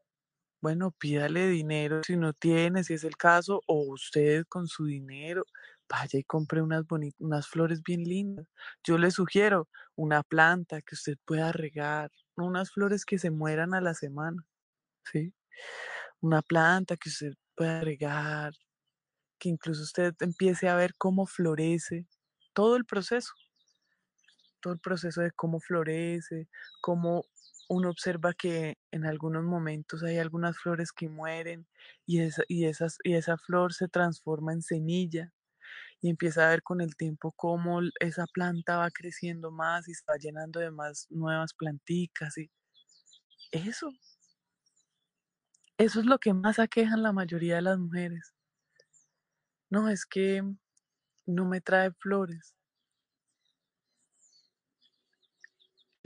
[0.62, 5.43] Bueno, pídale dinero si no tiene, si es el caso, o usted con su dinero
[5.89, 6.84] vaya y compre unas
[7.20, 8.47] unas flores bien lindas.
[8.84, 13.82] Yo le sugiero una planta que usted pueda regar, unas flores que se mueran a
[13.82, 14.43] la semana,
[15.12, 15.34] ¿sí?
[16.22, 18.53] Una planta que usted pueda regar,
[19.39, 22.08] que incluso usted empiece a ver cómo florece
[22.53, 23.34] todo el proceso,
[24.62, 26.47] todo el proceso de cómo florece,
[26.82, 27.24] cómo
[27.70, 31.68] uno observa que en algunos momentos hay algunas flores que mueren
[32.05, 35.34] y esa, y esas, y esa flor se transforma en semilla
[36.01, 40.03] y empieza a ver con el tiempo cómo esa planta va creciendo más y se
[40.09, 42.49] va llenando de más nuevas planticas y
[43.51, 43.91] eso,
[45.80, 48.32] eso es lo que más aquejan la mayoría de las mujeres.
[49.70, 50.43] No, es que
[51.28, 52.57] no me trae flores.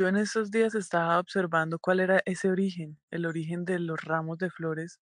[0.02, 4.39] Yo en esos días estaba observando cuál era ese origen, el origen de los ramos
[4.39, 4.99] de flores.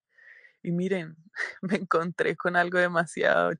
[0.61, 1.15] Y miren,
[1.61, 3.51] me encontré con algo demasiado,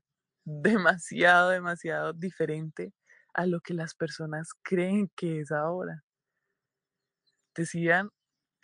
[0.44, 2.92] demasiado, demasiado diferente
[3.32, 6.04] a lo que las personas creen que es ahora.
[7.56, 8.10] Decían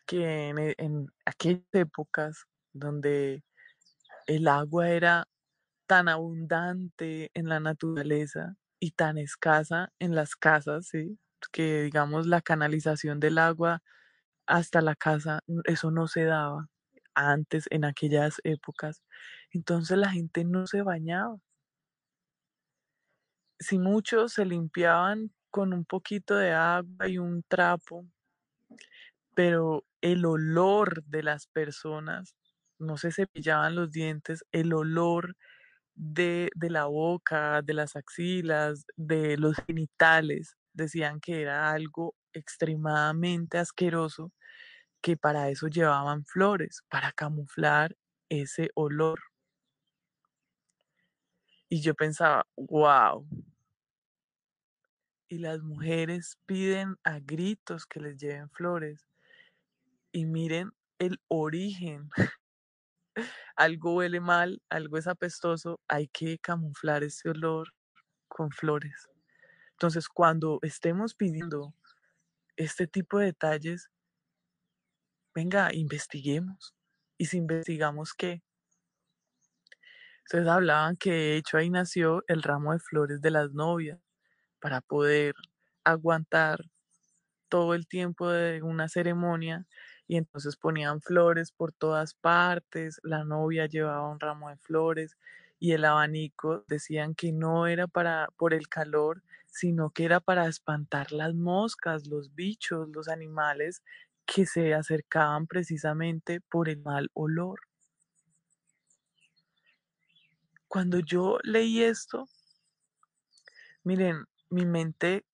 [0.06, 3.42] que en, en aquellas épocas donde
[4.26, 5.26] el agua era
[5.86, 11.18] tan abundante en la naturaleza y tan escasa en las casas, ¿sí?
[11.52, 13.82] Que digamos la canalización del agua
[14.46, 16.68] hasta la casa, eso no se daba
[17.14, 19.02] antes en aquellas épocas.
[19.50, 21.38] Entonces la gente no se bañaba.
[23.58, 28.06] Si muchos se limpiaban con un poquito de agua y un trapo,
[29.34, 32.36] pero el olor de las personas,
[32.78, 35.36] no se cepillaban los dientes, el olor
[35.94, 43.58] de, de la boca, de las axilas, de los genitales, decían que era algo extremadamente
[43.58, 44.32] asqueroso,
[45.02, 47.96] que para eso llevaban flores, para camuflar
[48.28, 49.20] ese olor.
[51.68, 53.26] Y yo pensaba, wow.
[55.28, 59.06] Y las mujeres piden a gritos que les lleven flores.
[60.12, 62.10] Y miren el origen.
[63.56, 67.72] algo huele mal, algo es apestoso, hay que camuflar ese olor
[68.28, 69.08] con flores.
[69.76, 71.74] Entonces, cuando estemos pidiendo
[72.56, 73.90] este tipo de detalles,
[75.34, 76.74] venga, investiguemos.
[77.18, 78.42] Y si investigamos qué.
[80.24, 84.00] Ustedes hablaban que de hecho ahí nació el ramo de flores de las novias
[84.60, 85.34] para poder
[85.84, 86.60] aguantar
[87.48, 89.66] todo el tiempo de una ceremonia
[90.08, 95.16] y entonces ponían flores por todas partes, la novia llevaba un ramo de flores
[95.58, 99.22] y el abanico decían que no era para por el calor,
[99.56, 103.82] sino que era para espantar las moscas, los bichos, los animales
[104.26, 107.60] que se acercaban precisamente por el mal olor.
[110.68, 112.26] Cuando yo leí esto,
[113.82, 115.24] miren, mi mente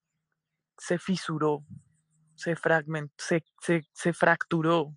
[0.79, 1.64] se fisuró,
[2.37, 3.43] se fragmentó, se,
[3.93, 4.97] se fracturó.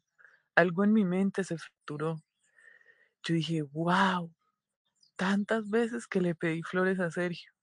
[0.54, 2.22] Algo en mi mente se fracturó.
[3.24, 4.32] Yo dije, wow,
[5.16, 7.55] tantas veces que le pedí flores a Sergio.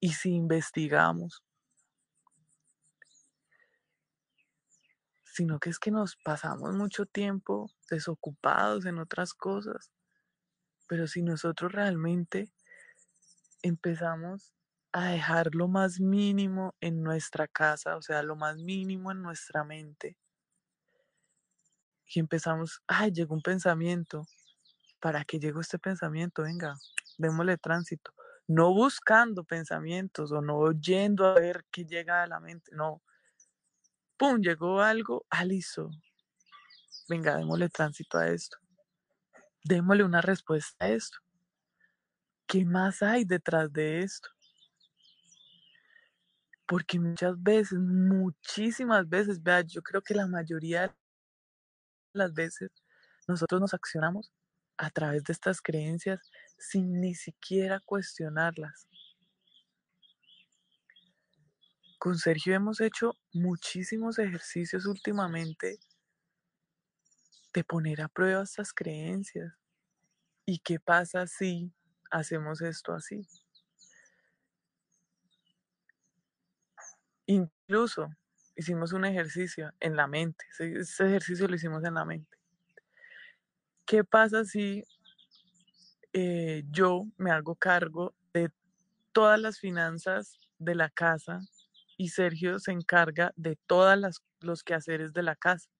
[0.00, 1.42] Y si investigamos,
[5.24, 9.92] sino que es que nos pasamos mucho tiempo desocupados en otras cosas.
[10.88, 12.50] Pero si nosotros realmente
[13.62, 14.52] empezamos
[14.92, 19.62] a dejar lo más mínimo en nuestra casa, o sea, lo más mínimo en nuestra
[19.64, 20.16] mente,
[22.06, 24.26] y empezamos, ay, llegó un pensamiento,
[25.00, 26.42] ¿para qué llegó este pensamiento?
[26.42, 26.74] Venga,
[27.18, 28.12] démosle tránsito.
[28.48, 33.02] No buscando pensamientos o no yendo a ver qué llega a la mente, no.
[34.16, 34.40] ¡Pum!
[34.40, 35.44] Llegó algo, ah,
[37.08, 38.56] Venga, démosle tránsito a esto.
[39.64, 41.18] Démosle una respuesta a esto.
[42.46, 44.30] ¿Qué más hay detrás de esto?
[46.66, 50.94] Porque muchas veces, muchísimas veces, vea, yo creo que la mayoría de
[52.14, 52.70] las veces
[53.26, 54.32] nosotros nos accionamos
[54.78, 56.20] a través de estas creencias
[56.56, 58.88] sin ni siquiera cuestionarlas.
[61.98, 65.78] Con Sergio hemos hecho muchísimos ejercicios últimamente
[67.52, 69.52] de poner a prueba estas creencias.
[70.46, 71.72] ¿Y qué pasa si
[72.10, 73.26] hacemos esto así?
[77.26, 78.08] Incluso
[78.54, 80.44] hicimos un ejercicio en la mente.
[80.58, 82.37] Ese ejercicio lo hicimos en la mente.
[83.88, 84.84] ¿Qué pasa si
[86.12, 88.50] eh, yo me hago cargo de
[89.12, 91.40] todas las finanzas de la casa
[91.96, 95.70] y Sergio se encarga de todas las los quehaceres de la casa.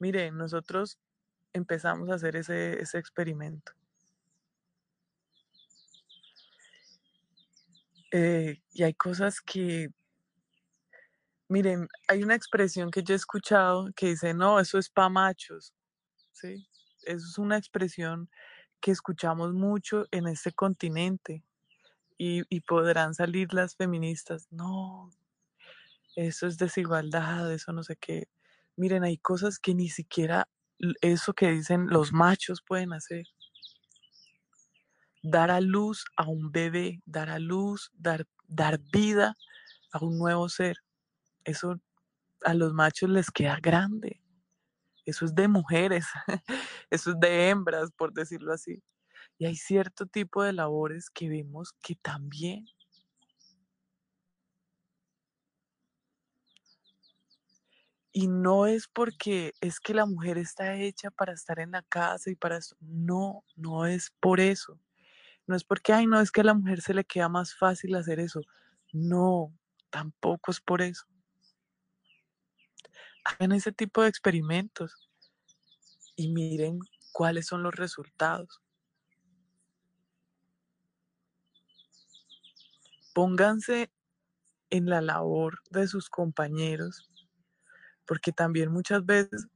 [0.00, 0.98] Mire, nosotros
[1.52, 3.72] empezamos a hacer ese, ese experimento.
[8.12, 9.88] Eh, y hay cosas que,
[11.48, 15.74] miren, hay una expresión que yo he escuchado que dice, no, eso es pa' machos,
[16.36, 16.66] ¿sí?
[17.02, 18.30] Es una expresión
[18.80, 21.44] que escuchamos mucho en este continente
[22.18, 25.10] y, y podrán salir las feministas, no,
[26.14, 28.28] eso es desigualdad, eso no sé qué.
[28.76, 30.48] Miren, hay cosas que ni siquiera
[31.00, 33.26] eso que dicen los machos pueden hacer.
[35.22, 39.36] Dar a luz a un bebé, dar a luz, dar, dar vida
[39.92, 40.78] a un nuevo ser.
[41.44, 41.80] Eso
[42.44, 44.22] a los machos les queda grande.
[45.06, 46.06] Eso es de mujeres,
[46.90, 48.82] eso es de hembras, por decirlo así.
[49.38, 52.66] Y hay cierto tipo de labores que vemos que también
[58.18, 62.30] Y no es porque es que la mujer está hecha para estar en la casa
[62.30, 62.74] y para eso.
[62.80, 64.80] No, no es por eso.
[65.46, 67.94] No es porque, ay, no, es que a la mujer se le queda más fácil
[67.94, 68.40] hacer eso.
[68.92, 69.52] No,
[69.90, 71.06] tampoco es por eso.
[73.28, 74.94] Hagan ese tipo de experimentos
[76.14, 76.78] y miren
[77.12, 78.60] cuáles son los resultados.
[83.12, 83.90] Pónganse
[84.70, 87.10] en la labor de sus compañeros
[88.06, 89.48] porque también muchas veces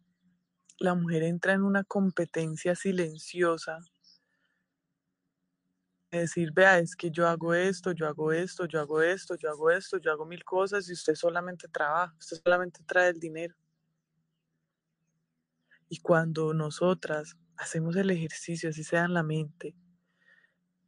[0.81, 3.79] la mujer entra en una competencia silenciosa
[6.19, 9.71] decir, vea, es que yo hago esto, yo hago esto, yo hago esto, yo hago
[9.71, 13.55] esto, yo hago mil cosas y usted solamente trabaja, usted solamente trae el dinero.
[15.89, 19.75] Y cuando nosotras hacemos el ejercicio, así sea en la mente,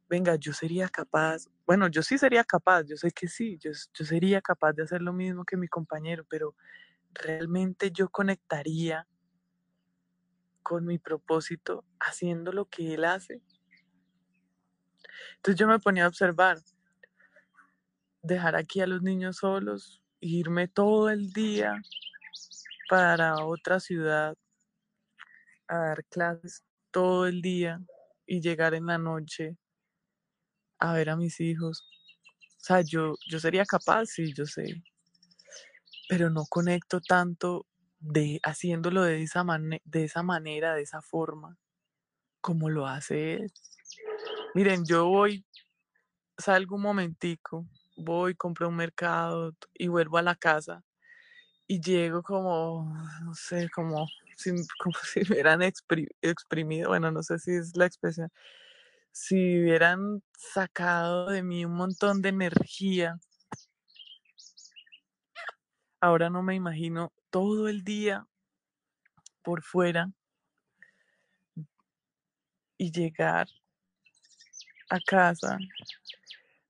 [0.09, 4.05] venga, yo sería capaz, bueno, yo sí sería capaz, yo sé que sí, yo, yo
[4.05, 6.55] sería capaz de hacer lo mismo que mi compañero, pero
[7.13, 9.07] realmente yo conectaría
[10.63, 13.41] con mi propósito haciendo lo que él hace.
[15.37, 16.59] Entonces yo me ponía a observar,
[18.21, 21.81] dejar aquí a los niños solos, irme todo el día
[22.89, 24.35] para otra ciudad
[25.67, 27.81] a dar clases todo el día
[28.25, 29.57] y llegar en la noche
[30.79, 31.83] a ver a mis hijos.
[32.57, 34.83] O sea, yo, yo sería capaz, sí, yo sé,
[36.07, 37.65] pero no conecto tanto
[37.99, 39.45] de haciéndolo de esa,
[39.83, 41.57] de esa manera, de esa forma,
[42.41, 43.53] como lo hace él.
[44.55, 45.43] Miren, yo voy,
[46.37, 47.65] salgo un momentico,
[47.97, 50.83] voy, compro un mercado y vuelvo a la casa
[51.65, 52.93] y llego como,
[53.23, 57.87] no sé, como si, como si me hubieran exprimido, bueno, no sé si es la
[57.87, 58.29] expresión,
[59.11, 63.17] si hubieran sacado de mí un montón de energía.
[65.99, 68.27] Ahora no me imagino todo el día
[69.41, 70.11] por fuera
[72.77, 73.47] y llegar
[74.93, 75.57] a casa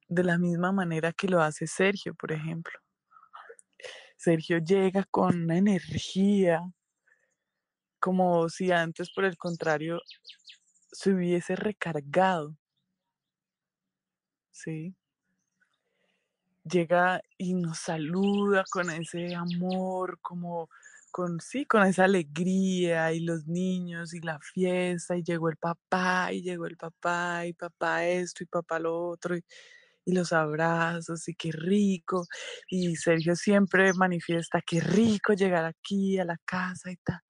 [0.07, 2.79] de la misma manera que lo hace Sergio, por ejemplo.
[4.15, 6.61] Sergio llega con una energía,
[7.99, 9.99] como si antes, por el contrario,
[10.91, 12.55] se hubiese recargado.
[14.51, 14.95] ¿Sí?
[16.63, 20.69] llega y nos saluda con ese amor, como
[21.13, 26.33] con sí, con esa alegría y los niños y la fiesta y llegó el papá
[26.33, 29.43] y llegó el papá y papá esto y papá lo otro y,
[30.07, 32.25] los abrazos y qué rico
[32.69, 37.21] y Sergio siempre manifiesta qué rico llegar aquí a la casa y tal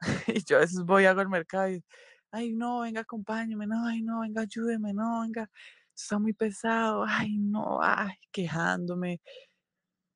[0.28, 1.84] y yo a veces voy hago el mercado y
[2.32, 5.50] ay no venga acompáñeme no ay no venga ayúdeme no venga
[5.96, 9.20] está muy pesado, ay, no, ay, quejándome.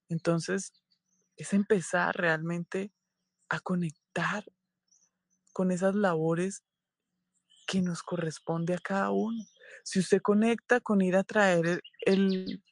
[0.08, 0.72] Entonces,
[1.40, 2.92] es empezar realmente
[3.48, 4.44] a conectar
[5.54, 6.62] con esas labores
[7.66, 9.42] que nos corresponde a cada uno.
[9.82, 12.62] Si usted conecta con ir a traer el,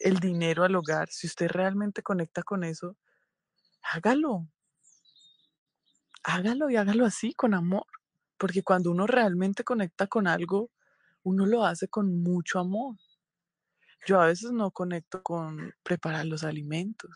[0.00, 2.96] el dinero al hogar, si usted realmente conecta con eso,
[3.80, 4.48] hágalo.
[6.24, 7.86] Hágalo y hágalo así, con amor.
[8.38, 10.72] Porque cuando uno realmente conecta con algo,
[11.22, 12.96] uno lo hace con mucho amor.
[14.04, 17.10] Yo a veces no conecto con preparar los alimentos.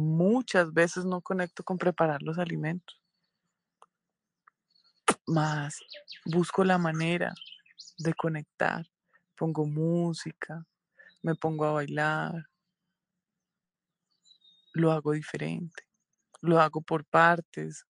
[0.00, 3.02] Muchas veces no conecto con preparar los alimentos.
[5.26, 5.76] Más
[6.24, 7.34] busco la manera
[7.98, 8.86] de conectar.
[9.36, 10.64] Pongo música,
[11.20, 12.48] me pongo a bailar.
[14.72, 15.82] Lo hago diferente.
[16.42, 17.84] Lo hago por partes.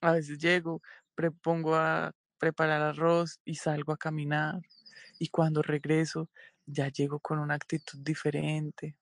[0.00, 0.80] A veces llego,
[1.42, 4.60] pongo a preparar arroz y salgo a caminar.
[5.18, 6.30] Y cuando regreso,
[6.66, 8.96] ya llego con una actitud diferente.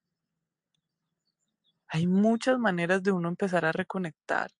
[1.95, 4.51] Hay muchas maneras de uno empezar a reconectar,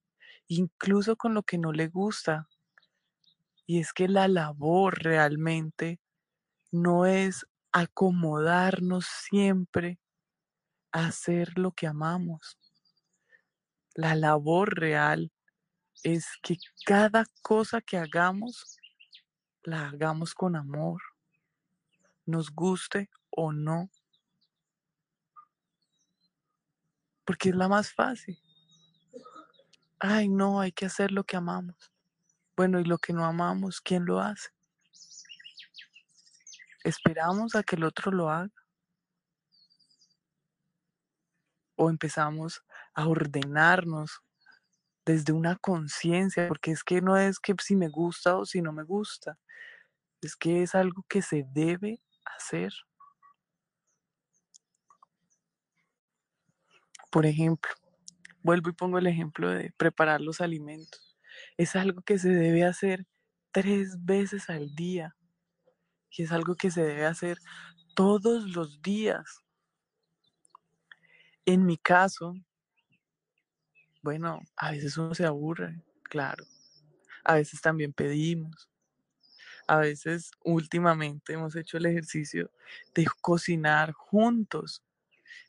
[0.49, 2.47] incluso con lo que no le gusta.
[3.67, 5.99] Y es que la labor realmente
[6.71, 9.99] no es acomodarnos siempre
[10.93, 12.59] a hacer lo que amamos.
[13.95, 15.33] La labor real
[16.03, 18.77] es que cada cosa que hagamos
[19.63, 21.01] la hagamos con amor,
[22.27, 23.89] nos guste o no,
[27.25, 28.39] porque es la más fácil.
[29.99, 31.93] Ay, no, hay que hacer lo que amamos.
[32.57, 34.51] Bueno, y lo que no amamos, ¿quién lo hace?
[36.85, 38.51] ¿Esperamos a que el otro lo haga?
[41.77, 42.63] ¿O empezamos
[42.95, 44.21] a ordenarnos
[45.07, 46.49] desde una conciencia?
[46.49, 49.39] Porque es que no es que si me gusta o si no me gusta,
[50.21, 52.73] es que es algo que se debe hacer.
[57.13, 57.71] Por ejemplo,
[58.43, 61.19] vuelvo y pongo el ejemplo de preparar los alimentos.
[61.59, 63.07] Es algo que se debe hacer
[63.51, 65.15] tres veces al día.
[66.11, 67.37] Y es algo que se debe hacer
[67.95, 69.43] todos los días.
[71.45, 72.35] En mi caso,
[74.01, 76.47] bueno, a veces uno se aburre, claro.
[77.25, 78.71] A veces también pedimos.
[79.67, 82.51] A veces últimamente hemos hecho el ejercicio
[82.95, 84.83] de cocinar juntos.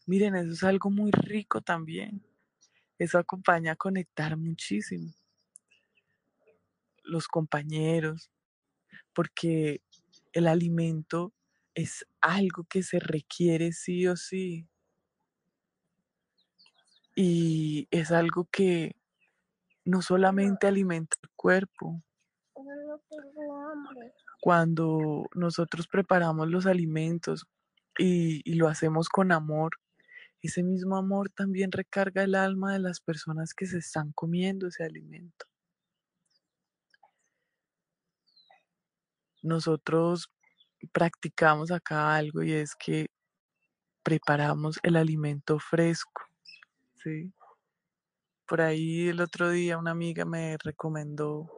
[0.05, 2.23] Miren, eso es algo muy rico también.
[2.97, 5.13] Eso acompaña a conectar muchísimo.
[7.03, 8.31] Los compañeros,
[9.13, 9.81] porque
[10.31, 11.33] el alimento
[11.73, 14.67] es algo que se requiere sí o sí.
[17.15, 18.95] Y es algo que
[19.85, 22.01] no solamente alimenta el cuerpo.
[24.39, 27.45] Cuando nosotros preparamos los alimentos
[27.97, 29.71] y, lo hacemos con amor,
[30.41, 34.83] ese mismo amor también recarga el alma de las personas que se están comiendo ese
[34.83, 35.45] alimento.
[39.41, 40.31] Nosotros
[40.91, 43.07] practicamos acá algo y es que
[44.03, 46.23] preparamos el alimento fresco,
[46.95, 47.33] ¿sí?
[48.47, 51.49] Por ahí el otro día una amiga me recomendó,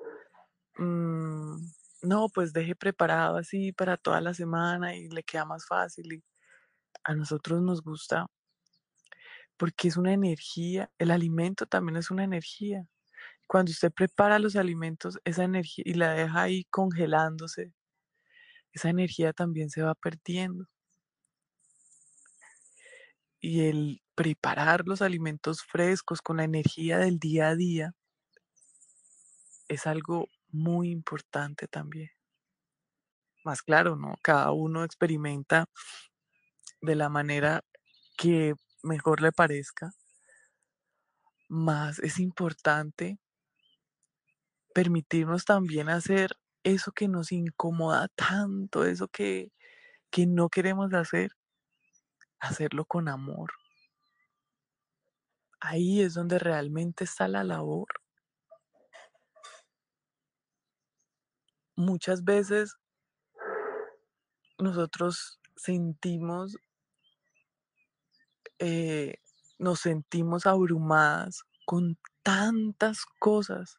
[0.78, 1.58] mm,
[2.02, 6.14] no, pues deje preparado así para toda la semana y le queda más fácil.
[6.14, 6.24] Y
[7.04, 8.28] a nosotros nos gusta
[9.58, 12.86] porque es una energía, el alimento también es una energía.
[13.48, 17.74] Cuando usted prepara los alimentos, esa energía y la deja ahí congelándose,
[18.74, 20.66] esa energía también se va perdiendo.
[23.40, 27.94] Y el preparar los alimentos frescos con la energía del día a día
[29.68, 32.10] es algo muy importante también.
[33.44, 34.16] Más claro, ¿no?
[34.22, 35.68] Cada uno experimenta
[36.82, 37.62] de la manera
[38.18, 39.92] que mejor le parezca.
[41.48, 43.20] Más es importante
[44.74, 49.52] permitirnos también hacer eso que nos incomoda tanto, eso que,
[50.12, 51.32] que no queremos hacer,
[52.40, 53.52] hacerlo con amor.
[55.60, 57.88] Ahí es donde realmente está la labor.
[61.76, 62.78] Muchas veces
[64.58, 66.58] nosotros sentimos,
[68.60, 69.16] eh,
[69.60, 73.78] nos sentimos abrumadas con tantas cosas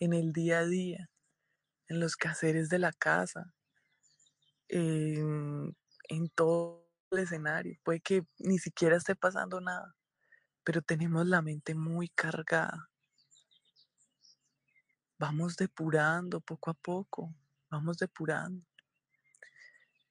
[0.00, 1.10] en el día a día,
[1.88, 3.54] en los quehaceres de la casa,
[4.68, 5.76] en,
[6.08, 7.78] en todo el escenario.
[7.84, 9.94] Puede que ni siquiera esté pasando nada,
[10.64, 12.90] pero tenemos la mente muy cargada.
[15.18, 17.34] Vamos depurando poco a poco,
[17.70, 18.64] vamos depurando.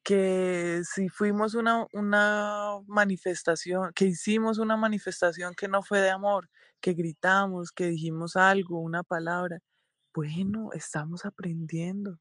[0.03, 6.49] Que si fuimos una, una manifestación, que hicimos una manifestación que no fue de amor,
[6.79, 9.59] que gritamos, que dijimos algo, una palabra,
[10.13, 12.19] bueno, estamos aprendiendo.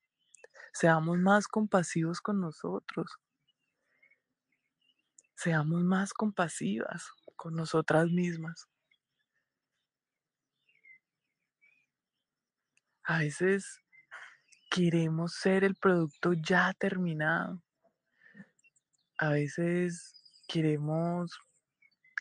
[0.72, 3.18] Seamos más compasivos con nosotros.
[5.36, 8.66] Seamos más compasivas con nosotras mismas.
[13.06, 13.80] A veces
[14.70, 17.62] queremos ser el producto ya terminado.
[19.18, 20.14] A veces
[20.48, 21.38] queremos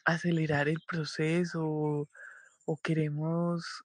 [0.03, 3.83] acelerar el proceso o, queremos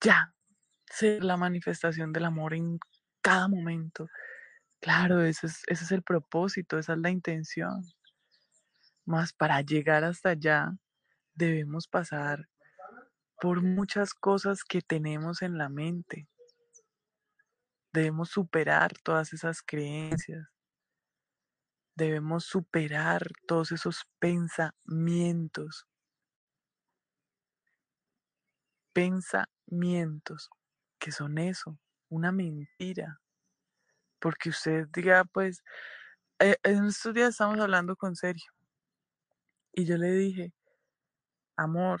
[0.00, 0.34] ya
[0.90, 2.78] ser la manifestación del amor en
[3.20, 4.08] cada momento.
[4.80, 7.82] Claro, ese es, ese es el propósito, esa es la intención.
[9.04, 10.72] Más para llegar hasta allá
[11.34, 12.48] debemos pasar
[13.42, 16.28] por muchas cosas que tenemos en la mente.
[17.92, 20.46] Debemos superar todas esas creencias.
[21.96, 25.88] debemos superar todos esos pensamientos.
[28.92, 30.48] Pensamientos,
[31.00, 31.80] que son eso,
[32.10, 33.20] una mentira.
[34.20, 35.64] Porque usted diga, pues,
[36.38, 38.52] eh, en estos días estamos hablando con Sergio.
[39.72, 40.54] Y yo le dije,
[41.56, 42.00] amor,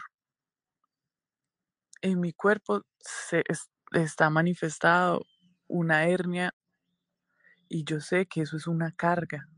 [2.02, 3.44] en mi cuerpo se
[3.92, 5.24] está manifestado
[5.68, 6.54] una hernia
[7.68, 9.48] y yo sé que eso es una carga,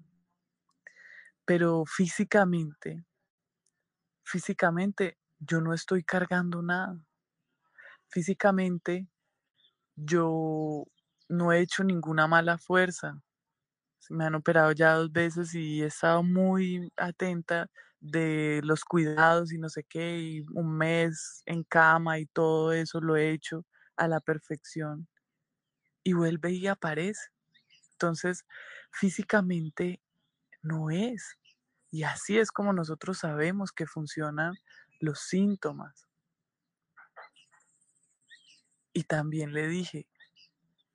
[1.44, 3.04] pero físicamente,
[4.22, 6.96] físicamente yo no estoy cargando nada.
[8.08, 9.08] Físicamente
[9.96, 10.84] yo
[11.28, 13.20] no he hecho ninguna mala fuerza.
[14.10, 17.70] Me han operado ya dos veces y he estado muy atenta
[18.04, 23.00] de los cuidados y no sé qué, y un mes en cama y todo eso
[23.00, 23.64] lo he hecho
[23.96, 25.08] a la perfección.
[26.02, 27.30] Y vuelve y aparece.
[27.92, 28.44] Entonces,
[28.92, 30.02] físicamente
[30.62, 31.38] no es.
[31.90, 34.54] Y así es como nosotros sabemos que funcionan
[35.00, 36.06] los síntomas.
[38.92, 40.06] Y también le dije,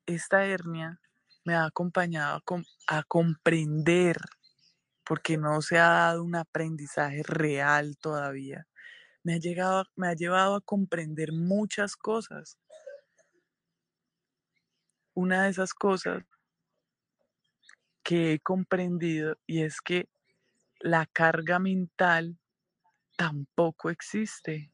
[0.06, 1.00] esta hernia
[1.44, 2.42] me ha acompañado
[2.86, 4.16] a, comprender,
[5.10, 8.68] porque no se ha dado un aprendizaje real todavía.
[9.24, 12.60] Me ha, llegado, me ha llevado a comprender muchas cosas.
[15.12, 16.22] Una de esas cosas
[18.04, 20.08] que he comprendido y es que
[20.78, 22.38] la carga mental
[23.16, 24.72] tampoco existe.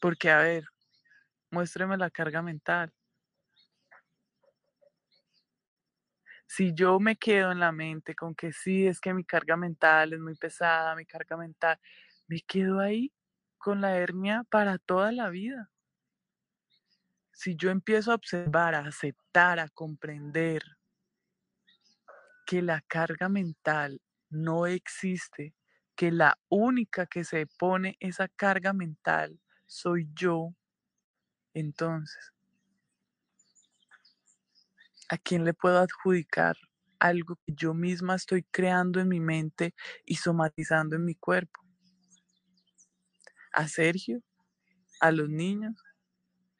[0.00, 0.64] Porque, a ver,
[1.48, 2.92] muéstreme la carga mental.
[6.56, 10.12] Si yo me quedo en la mente con que sí, es que mi carga mental
[10.12, 11.80] es muy pesada, mi carga mental,
[12.28, 13.12] me quedo ahí
[13.58, 15.72] con la hernia para toda la vida.
[17.32, 20.62] Si yo empiezo a observar, a aceptar, a comprender
[22.46, 24.00] que la carga mental
[24.30, 25.56] no existe,
[25.96, 30.54] que la única que se pone esa carga mental soy yo,
[31.52, 32.33] entonces,
[35.08, 36.56] ¿a quién le puedo adjudicar
[36.98, 39.74] algo que yo misma estoy creando en mi mente
[40.04, 41.60] y somatizando en mi cuerpo?
[43.52, 44.20] ¿A Sergio?
[45.00, 45.74] ¿A los niños?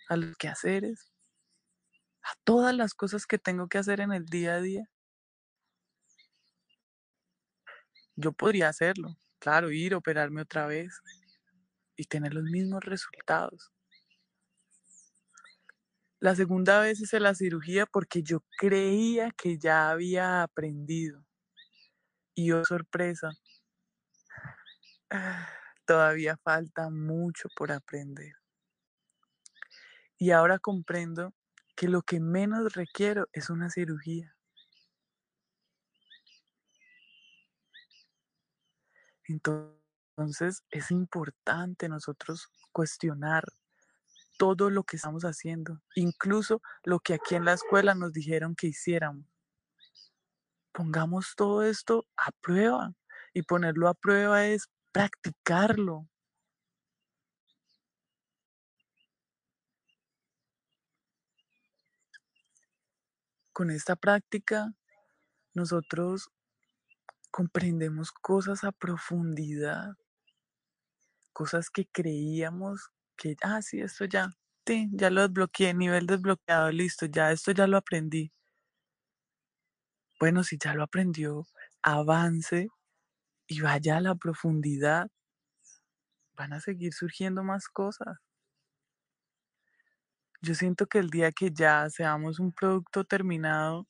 [0.08, 1.10] ¿A los quehaceres?
[2.22, 4.88] ¿A todas las cosas que tengo que hacer en el día a día?
[8.16, 11.00] Yo podría hacerlo, claro, ir, operarme otra vez
[11.96, 13.73] y tener los mismos resultados.
[16.24, 21.22] La segunda vez hice la cirugía porque yo creía que ya había aprendido.
[22.34, 23.28] Y oh sorpresa,
[25.84, 28.32] todavía falta mucho por aprender.
[30.16, 31.34] Y ahora comprendo
[31.76, 34.34] que lo que menos requiero es una cirugía.
[39.28, 43.44] Entonces es importante nosotros cuestionar
[44.36, 48.68] todo lo que estamos haciendo, incluso lo que aquí en la escuela nos dijeron que
[48.68, 49.26] hiciéramos.
[50.72, 52.94] Pongamos todo esto a prueba
[53.32, 56.08] y ponerlo a prueba es practicarlo.
[63.52, 64.74] Con esta práctica
[65.54, 66.28] nosotros
[67.30, 69.94] comprendemos cosas a profundidad,
[71.32, 74.28] cosas que creíamos que, ah, sí, esto ya,
[74.66, 78.32] sí, ya lo desbloqueé, nivel desbloqueado, listo, ya esto ya lo aprendí.
[80.20, 81.46] Bueno, si ya lo aprendió,
[81.82, 82.68] avance
[83.48, 85.08] y vaya a la profundidad.
[86.36, 88.18] Van a seguir surgiendo más cosas.
[90.42, 93.86] Yo siento que el día que ya seamos un producto terminado,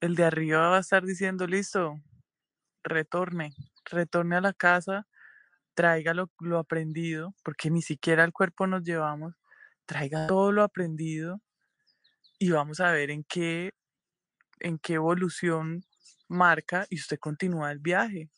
[0.00, 2.00] el de arriba va a estar diciendo, listo,
[2.84, 3.54] retorne,
[3.86, 5.06] retorne a la casa,
[5.74, 9.34] traiga lo, aprendido, porque ni siquiera el cuerpo nos llevamos,
[9.86, 11.40] traiga todo lo aprendido
[12.38, 13.72] y vamos a ver en qué,
[14.60, 15.84] en qué evolución
[16.28, 18.30] marca y usted continúa el viaje.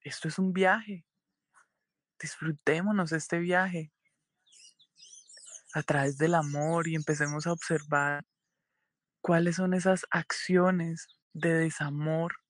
[0.00, 1.04] Esto es un viaje.
[2.18, 3.92] Disfrutémonos este viaje
[5.74, 8.24] a través del amor y empecemos a observar
[9.20, 12.41] cuáles son esas acciones de desamor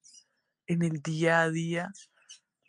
[0.67, 1.93] en el día a día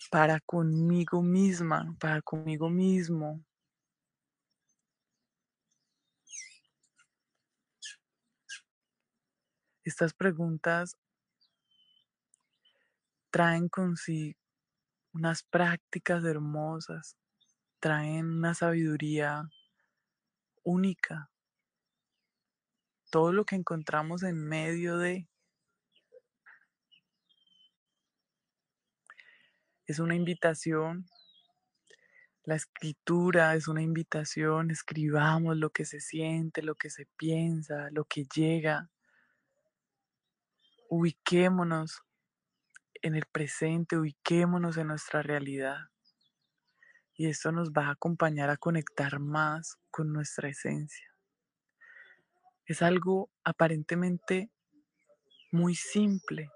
[0.10, 3.44] para conmigo misma, para conmigo mismo.
[9.84, 10.96] Estas preguntas
[13.32, 14.40] traen consigo
[15.14, 17.18] unas prácticas hermosas,
[17.80, 19.48] traen una sabiduría
[20.64, 21.30] única.
[23.12, 25.28] Todo lo que encontramos en medio de
[29.86, 31.06] Es una invitación.
[32.46, 34.72] La escritura es una invitación.
[34.72, 38.90] Escribamos lo que se siente, lo que se piensa, lo que llega.
[40.90, 42.02] Ubiquémonos
[43.02, 45.90] en el presente, ubiquémonos en nuestra realidad.
[47.16, 51.08] Y esto nos va a acompañar a conectar más con nuestra esencia.
[52.66, 54.50] Es algo aparentemente
[55.52, 56.50] muy simple.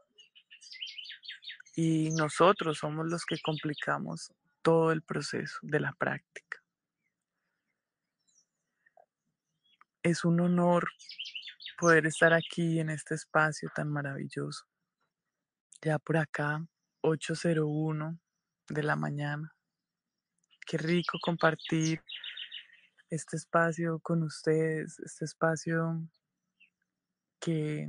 [1.79, 6.63] Y nosotros somos los que complicamos todo el proceso de la práctica.
[10.01, 10.89] Es un honor
[11.77, 14.65] poder estar aquí en este espacio tan maravilloso.
[15.79, 16.65] Ya por acá,
[17.03, 18.19] 8.01
[18.69, 19.53] de la mañana.
[20.65, 22.01] Qué rico compartir
[23.11, 26.01] este espacio con ustedes, este espacio
[27.39, 27.87] que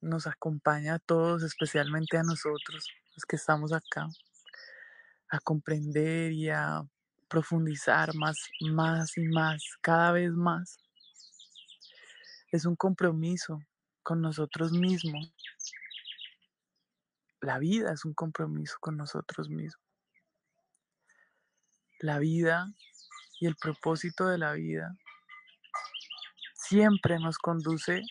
[0.00, 4.08] nos acompaña a todos, especialmente a nosotros, los que estamos acá,
[5.28, 6.82] a comprender y a
[7.28, 10.78] profundizar más, más y más, cada vez más.
[12.50, 13.60] Es un compromiso
[14.02, 15.32] con nosotros mismos.
[17.40, 19.80] La vida es un compromiso con nosotros mismos.
[22.00, 22.72] La vida
[23.38, 24.96] y el propósito de la vida
[26.54, 28.02] siempre nos conduce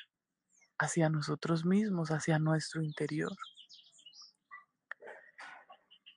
[0.80, 3.36] hacia nosotros mismos, hacia nuestro interior.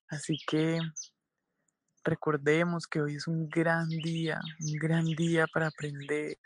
[0.08, 0.78] Así que
[2.04, 6.38] recordemos que hoy es un gran día, un gran día para aprender,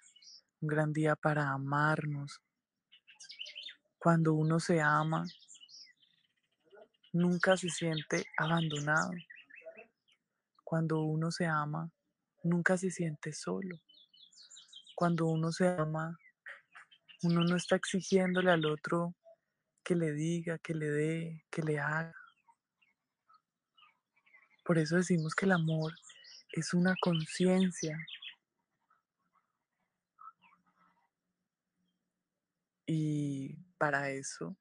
[0.60, 2.40] un gran día para amarnos.
[3.98, 5.26] Cuando uno se ama,
[7.12, 9.10] nunca se siente abandonado.
[10.64, 11.90] Cuando uno se ama,
[12.44, 13.76] nunca se siente solo.
[14.94, 16.16] Cuando uno se ama,
[17.26, 19.14] uno no está exigiéndole al otro
[19.82, 22.14] que le diga, que le dé, que le haga.
[24.64, 25.92] Por eso decimos que el amor
[26.52, 27.96] es una conciencia.
[32.86, 34.56] Y para eso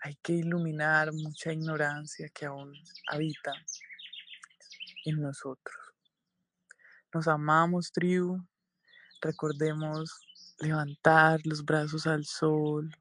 [0.00, 2.72] hay que iluminar mucha ignorancia que aún
[3.08, 3.52] habita
[5.06, 5.76] en nosotros.
[7.12, 8.38] Nos amamos, tribu.
[9.22, 10.25] Recordemos
[10.58, 12.94] levantar los brazos al sol,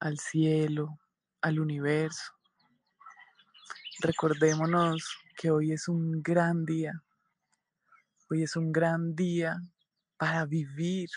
[0.00, 0.98] al cielo,
[1.40, 2.32] al universo.
[4.00, 6.92] Recordémonos que hoy es un gran día.
[8.30, 9.56] Hoy es un gran día
[10.16, 11.08] para vivir,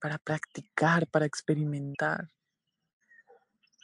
[0.00, 2.28] para practicar, para experimentar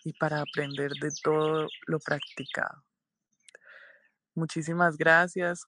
[0.04, 2.84] y para aprender de todo lo practicado.
[4.34, 5.64] Muchísimas gracias,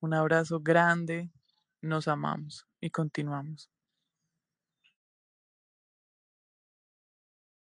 [0.00, 1.30] un abrazo grande,
[1.80, 3.70] nos amamos y continuamos.